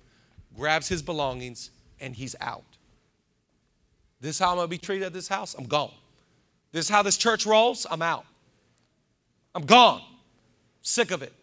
grabs 0.55 0.87
his 0.87 1.01
belongings, 1.01 1.69
and 1.99 2.15
he's 2.15 2.35
out. 2.41 2.63
This 4.19 4.35
is 4.35 4.39
how 4.39 4.51
I'm 4.51 4.57
gonna 4.57 4.67
be 4.67 4.77
treated 4.77 5.05
at 5.05 5.13
this 5.13 5.27
house? 5.27 5.53
I'm 5.53 5.65
gone. 5.65 5.91
This 6.71 6.85
is 6.85 6.89
how 6.89 7.01
this 7.01 7.17
church 7.17 7.45
rolls? 7.45 7.87
I'm 7.89 8.01
out. 8.01 8.25
I'm 9.55 9.65
gone. 9.65 10.01
Sick 10.81 11.11
of 11.11 11.21
it. 11.21 11.33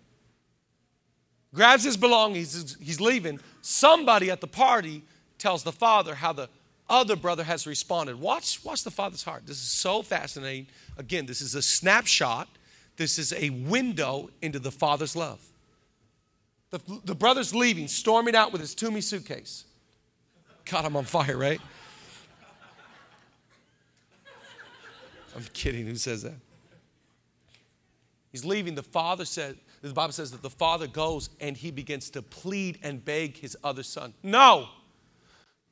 Grabs 1.55 1.85
his 1.85 1.97
belongings, 1.97 2.77
he's 2.81 3.01
leaving. 3.01 3.41
Somebody 3.63 4.31
at 4.31 4.41
the 4.41 4.47
party 4.47 5.03
tells 5.39 5.63
the 5.63 5.73
father 5.73 6.15
how 6.15 6.33
the 6.33 6.49
other 6.89 7.17
brother 7.17 7.45
has 7.45 7.67
responded. 7.67 8.21
Watch, 8.21 8.63
watch 8.65 8.85
the 8.85 8.91
father's 8.91 9.23
heart. 9.23 9.47
This 9.47 9.57
is 9.57 9.69
so 9.69 10.03
fascinating. 10.03 10.67
Again, 10.99 11.27
this 11.27 11.41
is 11.41 11.55
a 11.55 11.63
snapshot, 11.63 12.49
this 12.97 13.19
is 13.19 13.33
a 13.33 13.51
window 13.51 14.31
into 14.43 14.59
the 14.59 14.71
father's 14.71 15.17
love. 15.17 15.41
The, 16.71 16.81
the 17.05 17.15
brother's 17.15 17.55
leaving, 17.55 17.89
storming 17.89 18.37
out 18.37 18.53
with 18.53 18.61
his 18.61 18.75
Tumi 18.75 19.03
suitcase. 19.03 19.65
God, 20.71 20.85
I'm 20.85 20.97
on 20.97 21.05
fire, 21.05 21.37
right? 21.37 21.61
I'm 25.37 25.45
kidding. 25.53 25.87
Who 25.87 25.97
says 25.97 26.23
that? 26.23 26.35
He's 28.33 28.45
leaving. 28.45 28.75
The 28.75 28.83
father 28.83 29.25
said, 29.25 29.57
the 29.83 29.93
Bible 29.93 30.13
says 30.13 30.31
that 30.33 30.43
the 30.43 30.51
father 30.51 30.87
goes 30.87 31.31
and 31.41 31.57
he 31.57 31.71
begins 31.71 32.11
to 32.11 32.23
plead 32.23 32.79
and 32.83 33.05
beg 33.05 33.37
his 33.37 33.57
other 33.63 33.83
son. 33.83 34.15
No, 34.23 34.69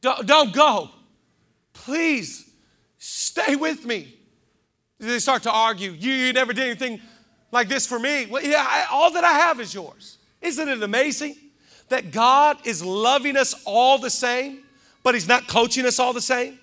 don't, 0.00 0.26
don't 0.26 0.52
go. 0.52 0.90
Please 1.72 2.50
stay 2.98 3.56
with 3.56 3.84
me. 3.84 4.14
They 4.98 5.18
start 5.18 5.42
to 5.44 5.50
argue. 5.50 5.90
You, 5.92 6.12
you 6.12 6.32
never 6.32 6.52
did 6.52 6.64
anything 6.64 7.00
like 7.50 7.68
this 7.68 7.86
for 7.86 7.98
me. 7.98 8.26
Well, 8.26 8.42
yeah, 8.42 8.64
I, 8.66 8.86
all 8.90 9.10
that 9.12 9.24
I 9.24 9.32
have 9.32 9.60
is 9.60 9.74
yours. 9.74 10.18
Isn't 10.40 10.68
it 10.68 10.82
amazing 10.82 11.36
that 11.88 12.12
God 12.12 12.58
is 12.64 12.84
loving 12.84 13.36
us 13.36 13.54
all 13.64 13.98
the 13.98 14.10
same, 14.10 14.62
but 15.02 15.14
He's 15.14 15.28
not 15.28 15.48
coaching 15.48 15.86
us 15.86 15.98
all 15.98 16.12
the 16.12 16.20
same? 16.20 16.58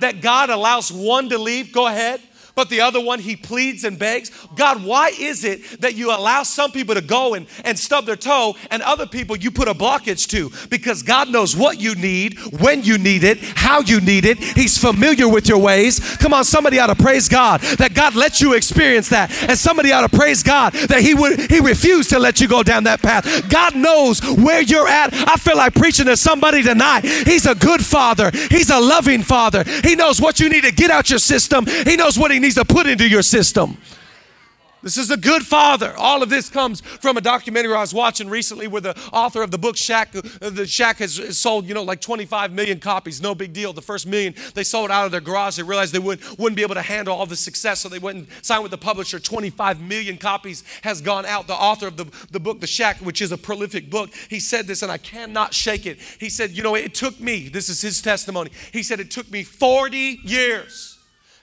That 0.00 0.20
God 0.20 0.50
allows 0.50 0.90
one 0.90 1.28
to 1.28 1.38
leave, 1.38 1.72
go 1.72 1.86
ahead, 1.86 2.20
but 2.54 2.68
the 2.68 2.80
other 2.80 3.00
one 3.00 3.18
he 3.18 3.36
pleads 3.36 3.84
and 3.84 3.98
begs. 3.98 4.30
God, 4.54 4.84
why 4.84 5.12
is 5.18 5.44
it 5.44 5.80
that 5.80 5.94
you 5.94 6.10
allow 6.10 6.42
some 6.42 6.72
people 6.72 6.94
to 6.94 7.00
go 7.00 7.34
and, 7.34 7.46
and 7.64 7.78
stub 7.78 8.06
their 8.06 8.16
toe 8.16 8.54
and 8.70 8.82
other 8.82 9.06
people 9.06 9.36
you 9.36 9.50
put 9.50 9.68
a 9.68 9.74
blockage 9.74 10.28
to? 10.28 10.50
Because 10.68 11.02
God 11.02 11.30
knows 11.30 11.56
what 11.56 11.80
you 11.80 11.94
need, 11.94 12.38
when 12.60 12.82
you 12.82 12.98
need 12.98 13.24
it, 13.24 13.38
how 13.40 13.80
you 13.80 14.00
need 14.00 14.24
it. 14.24 14.38
He's 14.38 14.78
familiar 14.78 15.28
with 15.28 15.48
your 15.48 15.58
ways. 15.58 16.16
Come 16.16 16.32
on, 16.32 16.44
somebody 16.44 16.78
ought 16.78 16.86
to 16.88 16.94
praise 16.94 17.28
God 17.28 17.60
that 17.78 17.94
God 17.94 18.14
lets 18.14 18.40
you 18.40 18.54
experience 18.54 19.08
that. 19.08 19.32
And 19.48 19.58
somebody 19.58 19.92
ought 19.92 20.08
to 20.08 20.16
praise 20.16 20.42
God 20.42 20.72
that 20.72 21.00
He 21.00 21.14
would 21.14 21.50
He 21.50 21.60
refused 21.60 22.10
to 22.10 22.18
let 22.18 22.40
you 22.40 22.48
go 22.48 22.62
down 22.62 22.84
that 22.84 23.02
path. 23.02 23.48
God 23.50 23.74
knows 23.74 24.20
where 24.20 24.62
you're 24.62 24.88
at. 24.88 25.12
I 25.12 25.36
feel 25.36 25.56
like 25.56 25.74
preaching 25.74 26.06
to 26.06 26.16
somebody 26.16 26.62
tonight. 26.62 27.04
He's 27.04 27.46
a 27.46 27.54
good 27.54 27.84
father. 27.84 28.30
He's 28.50 28.70
a 28.70 28.78
loving 28.78 29.22
father. 29.22 29.64
He 29.82 29.96
knows 29.96 30.20
what 30.20 30.40
you 30.40 30.48
need 30.48 30.64
to 30.64 30.72
get 30.72 30.90
out 30.90 31.10
your 31.10 31.18
system. 31.18 31.66
He 31.66 31.96
knows 31.96 32.18
what 32.18 32.30
he 32.30 32.43
needs 32.44 32.56
to 32.56 32.64
put 32.64 32.86
into 32.86 33.08
your 33.08 33.22
system. 33.22 33.78
This 34.82 34.98
is 34.98 35.10
a 35.10 35.16
good 35.16 35.42
father. 35.42 35.94
All 35.96 36.22
of 36.22 36.28
this 36.28 36.50
comes 36.50 36.82
from 36.82 37.16
a 37.16 37.22
documentary 37.22 37.72
I 37.72 37.80
was 37.80 37.94
watching 37.94 38.28
recently 38.28 38.66
where 38.66 38.82
the 38.82 38.94
author 39.14 39.42
of 39.42 39.50
the 39.50 39.56
book 39.56 39.78
Shack, 39.78 40.14
uh, 40.14 40.50
the 40.50 40.66
Shack 40.66 40.98
has 40.98 41.38
sold, 41.38 41.66
you 41.66 41.72
know, 41.72 41.82
like 41.82 42.02
25 42.02 42.52
million 42.52 42.80
copies. 42.80 43.22
No 43.22 43.34
big 43.34 43.54
deal. 43.54 43.72
The 43.72 43.80
first 43.80 44.06
million 44.06 44.34
they 44.52 44.62
sold 44.62 44.90
out 44.90 45.06
of 45.06 45.10
their 45.10 45.22
garage. 45.22 45.56
They 45.56 45.62
realized 45.62 45.94
they 45.94 45.98
wouldn't, 45.98 46.38
wouldn't 46.38 46.56
be 46.56 46.62
able 46.62 46.74
to 46.74 46.82
handle 46.82 47.16
all 47.16 47.24
the 47.24 47.34
success, 47.34 47.80
so 47.80 47.88
they 47.88 47.98
went 47.98 48.18
and 48.18 48.26
signed 48.42 48.62
with 48.62 48.72
the 48.72 48.76
publisher. 48.76 49.18
25 49.18 49.80
million 49.80 50.18
copies 50.18 50.64
has 50.82 51.00
gone 51.00 51.24
out. 51.24 51.46
The 51.46 51.54
author 51.54 51.86
of 51.86 51.96
the, 51.96 52.04
the 52.30 52.40
book, 52.40 52.60
The 52.60 52.66
Shack, 52.66 52.98
which 52.98 53.22
is 53.22 53.32
a 53.32 53.38
prolific 53.38 53.88
book, 53.88 54.10
he 54.28 54.38
said 54.38 54.66
this, 54.66 54.82
and 54.82 54.92
I 54.92 54.98
cannot 54.98 55.54
shake 55.54 55.86
it. 55.86 55.98
He 56.20 56.28
said, 56.28 56.50
you 56.50 56.62
know, 56.62 56.74
it 56.74 56.92
took 56.92 57.18
me, 57.18 57.48
this 57.48 57.70
is 57.70 57.80
his 57.80 58.02
testimony. 58.02 58.50
He 58.70 58.82
said, 58.82 59.00
it 59.00 59.10
took 59.10 59.30
me 59.30 59.44
40 59.44 60.20
years 60.24 60.93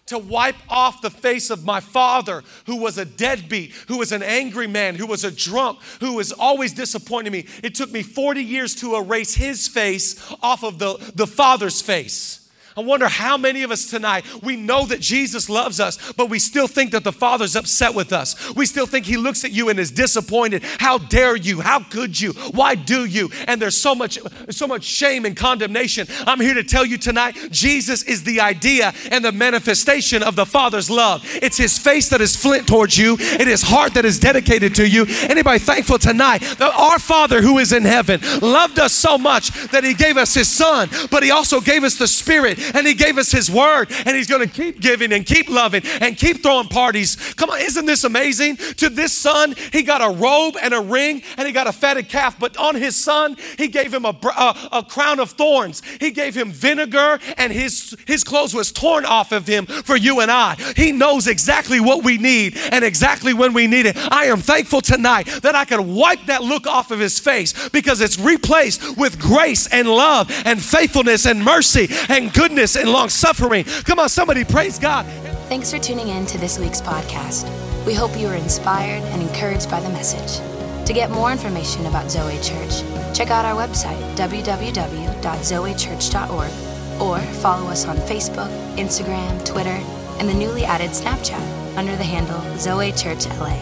to 0.08 0.18
wipe 0.18 0.56
off 0.70 1.02
the 1.02 1.10
face 1.10 1.50
of 1.50 1.64
my 1.64 1.80
father, 1.80 2.44
who 2.66 2.78
was 2.78 2.98
a 2.98 3.06
deadbeat, 3.06 3.72
who 3.88 3.98
was 3.98 4.12
an 4.12 4.24
angry 4.24 4.68
man, 4.68 4.96
who 4.96 5.08
was 5.08 5.24
a 5.24 5.32
drunk, 5.32 5.80
who 6.00 6.14
was 6.14 6.32
always 6.32 6.74
disappointing 6.74 7.32
me. 7.32 7.46
It 7.64 7.76
took 7.76 7.92
me 7.92 8.04
40 8.04 8.44
years 8.44 8.76
to 8.76 8.96
erase 8.96 9.36
his 9.36 9.68
face 9.68 10.34
off 10.42 10.64
of 10.64 10.80
the, 10.80 10.98
the 11.16 11.28
father's 11.28 11.82
face. 11.82 12.41
I 12.76 12.82
wonder 12.82 13.08
how 13.08 13.38
many 13.38 13.64
of 13.64 13.72
us 13.72 13.86
tonight, 13.86 14.26
we 14.42 14.56
know 14.56 14.86
that 14.86 15.02
Jesus 15.02 15.50
loves 15.50 15.80
us, 15.80 16.14
but 16.14 16.30
we 16.30 16.40
still 16.40 16.68
think 16.68 16.92
that 16.92 17.04
the 17.04 17.12
Father's 17.12 17.56
upset 17.56 17.94
with 17.94 18.14
us. 18.14 18.54
We 18.56 18.66
still 18.66 18.86
think 18.86 19.06
He 19.06 19.18
looks 19.18 19.44
at 19.44 19.52
you 19.52 19.70
and 19.70 19.80
is 19.80 19.92
disappointed. 19.92 20.64
How 20.64 20.98
dare 20.98 21.36
you? 21.36 21.60
How 21.60 21.82
could 21.84 22.20
you? 22.20 22.32
Why 22.52 22.76
do 22.76 23.06
you? 23.06 23.30
And 23.48 23.62
there's 23.62 23.76
so 23.76 23.94
much, 23.94 24.20
so 24.50 24.68
much 24.68 24.84
shame 24.84 25.26
and 25.26 25.36
condemnation. 25.36 26.08
I'm 26.26 26.40
here 26.40 26.54
to 26.54 26.64
tell 26.64 26.86
you 26.86 26.98
tonight, 26.98 27.36
Jesus 27.52 28.04
is 28.04 28.24
the 28.24 28.40
idea 28.40 28.94
and 29.12 29.24
the 29.26 29.32
manifestation 29.32 30.24
of 30.24 30.36
the 30.36 30.46
Father's 30.46 30.90
love. 30.90 31.24
It's 31.42 31.58
His 31.58 31.78
face 31.78 32.10
that 32.10 32.22
is 32.22 32.36
flint 32.36 32.68
towards 32.68 32.98
you. 32.98 33.18
It 33.20 33.48
is 33.48 33.62
heart 33.62 33.96
that 33.96 34.06
is 34.06 34.18
dedicated 34.18 34.76
to 34.76 34.88
you. 34.88 35.06
Anybody 35.24 35.60
thankful 35.60 36.00
tonight 36.00 36.40
that 36.40 36.74
our 36.74 37.00
Father 37.00 37.42
who 37.42 37.58
is 37.58 37.74
in 37.74 37.84
heaven 37.84 38.22
loved 38.42 38.80
us 38.80 38.94
so 38.94 39.18
much 39.18 39.50
that 39.72 39.84
He 39.84 39.94
gave 39.94 40.16
us 40.16 40.34
His 40.34 40.48
Son, 40.48 40.90
but 41.10 41.24
He 41.24 41.32
also 41.32 41.60
gave 41.60 41.84
us 41.84 41.96
the 41.96 42.08
Spirit 42.08 42.61
and 42.74 42.86
He 42.86 42.94
gave 42.94 43.18
us 43.18 43.32
His 43.32 43.50
word, 43.50 43.92
and 44.06 44.16
He's 44.16 44.28
going 44.28 44.48
to 44.48 44.54
keep 44.54 44.80
giving 44.80 45.12
and 45.14 45.26
keep 45.26 45.50
loving 45.50 45.84
and 46.02 46.18
keep 46.18 46.44
throwing 46.44 46.68
parties. 46.68 47.34
Come 47.36 47.50
on, 47.50 47.60
isn't 47.62 47.86
this 47.86 48.04
amazing? 48.04 48.58
To 48.58 48.90
this 48.90 49.14
son, 49.14 49.56
He 49.72 49.84
got 49.84 50.02
a 50.02 50.14
robe 50.14 50.56
and 50.62 50.74
a 50.74 50.82
ring, 50.82 51.24
and 51.38 51.48
He 51.48 51.54
got 51.54 51.68
a 51.68 51.72
fatted 51.72 52.10
calf, 52.10 52.40
but 52.40 52.58
on 52.58 52.76
His 52.76 52.96
son, 52.96 53.38
He 53.58 53.68
gave 53.68 53.94
him 53.94 54.06
a, 54.06 54.16
a, 54.38 54.70
a 54.72 54.84
crown 54.84 55.20
of 55.20 55.32
thorns. 55.32 55.82
He 56.00 56.12
gave 56.12 56.36
him 56.36 56.52
vinegar, 56.52 57.20
and 57.38 57.52
his, 57.52 57.96
his 58.06 58.24
clothes 58.24 58.54
was 58.54 58.72
torn 58.72 59.06
off 59.06 59.32
of 59.32 59.48
Him 59.48 59.66
for 59.66 59.96
you 59.96 60.20
and 60.20 60.32
I. 60.32 60.56
He 60.76 60.92
knows 60.92 61.28
exactly 61.28 61.80
what 61.80 62.04
we 62.04 62.18
need 62.18 62.58
and 62.72 62.84
exactly 62.84 63.34
when 63.34 63.54
we 63.54 63.68
need 63.68 63.86
it. 63.86 63.98
I 63.98 64.26
am 64.26 64.40
thankful 64.40 64.82
tonight 64.82 65.28
that 65.44 65.56
I 65.56 65.66
can 65.66 65.94
wipe 65.94 66.26
that 66.26 66.44
look 66.44 66.68
off 66.68 66.92
of 66.92 67.00
His 67.00 67.20
face 67.20 67.70
because 67.70 68.02
it's 68.02 68.20
replaced 68.20 68.98
with 68.98 69.20
grace 69.20 69.68
and 69.68 69.88
love 69.88 70.32
and 70.46 70.62
faithfulness 70.62 71.26
and 71.26 71.44
mercy 71.44 71.88
and 72.10 72.34
goodness 72.34 72.51
goodness 72.52 72.76
and 72.76 72.92
long 72.92 73.08
suffering. 73.08 73.64
Come 73.86 73.98
on, 73.98 74.10
somebody 74.10 74.44
praise 74.44 74.78
God. 74.78 75.06
Thanks 75.48 75.72
for 75.72 75.80
tuning 75.80 76.10
in 76.10 76.26
to 76.26 76.38
this 76.38 76.60
week's 76.60 76.82
podcast. 76.82 77.46
We 77.86 77.94
hope 77.94 78.18
you 78.18 78.28
were 78.28 78.36
inspired 78.36 79.04
and 79.04 79.22
encouraged 79.22 79.72
by 79.72 79.80
the 79.80 79.88
message. 79.88 80.46
To 80.86 80.94
get 80.94 81.12
more 81.12 81.32
information 81.32 81.86
about 81.86 82.12
Zoe 82.12 82.38
Church, 82.42 82.82
check 83.16 83.32
out 83.32 83.46
our 83.46 83.56
website, 83.56 84.02
www.zoechurch.org, 84.18 87.02
or 87.02 87.20
follow 87.40 87.70
us 87.70 87.86
on 87.86 87.96
Facebook, 87.96 88.50
Instagram, 88.76 89.46
Twitter, 89.46 89.80
and 90.20 90.28
the 90.28 90.34
newly 90.34 90.66
added 90.66 90.90
Snapchat 90.90 91.78
under 91.78 91.96
the 91.96 92.04
handle 92.04 92.42
Zoe 92.58 92.92
Church 92.92 93.28
LA. 93.28 93.56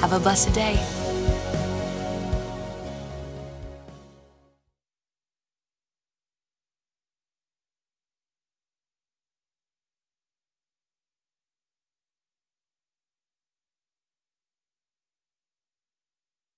Have 0.00 0.12
a 0.12 0.20
blessed 0.20 0.52
day. 0.52 0.76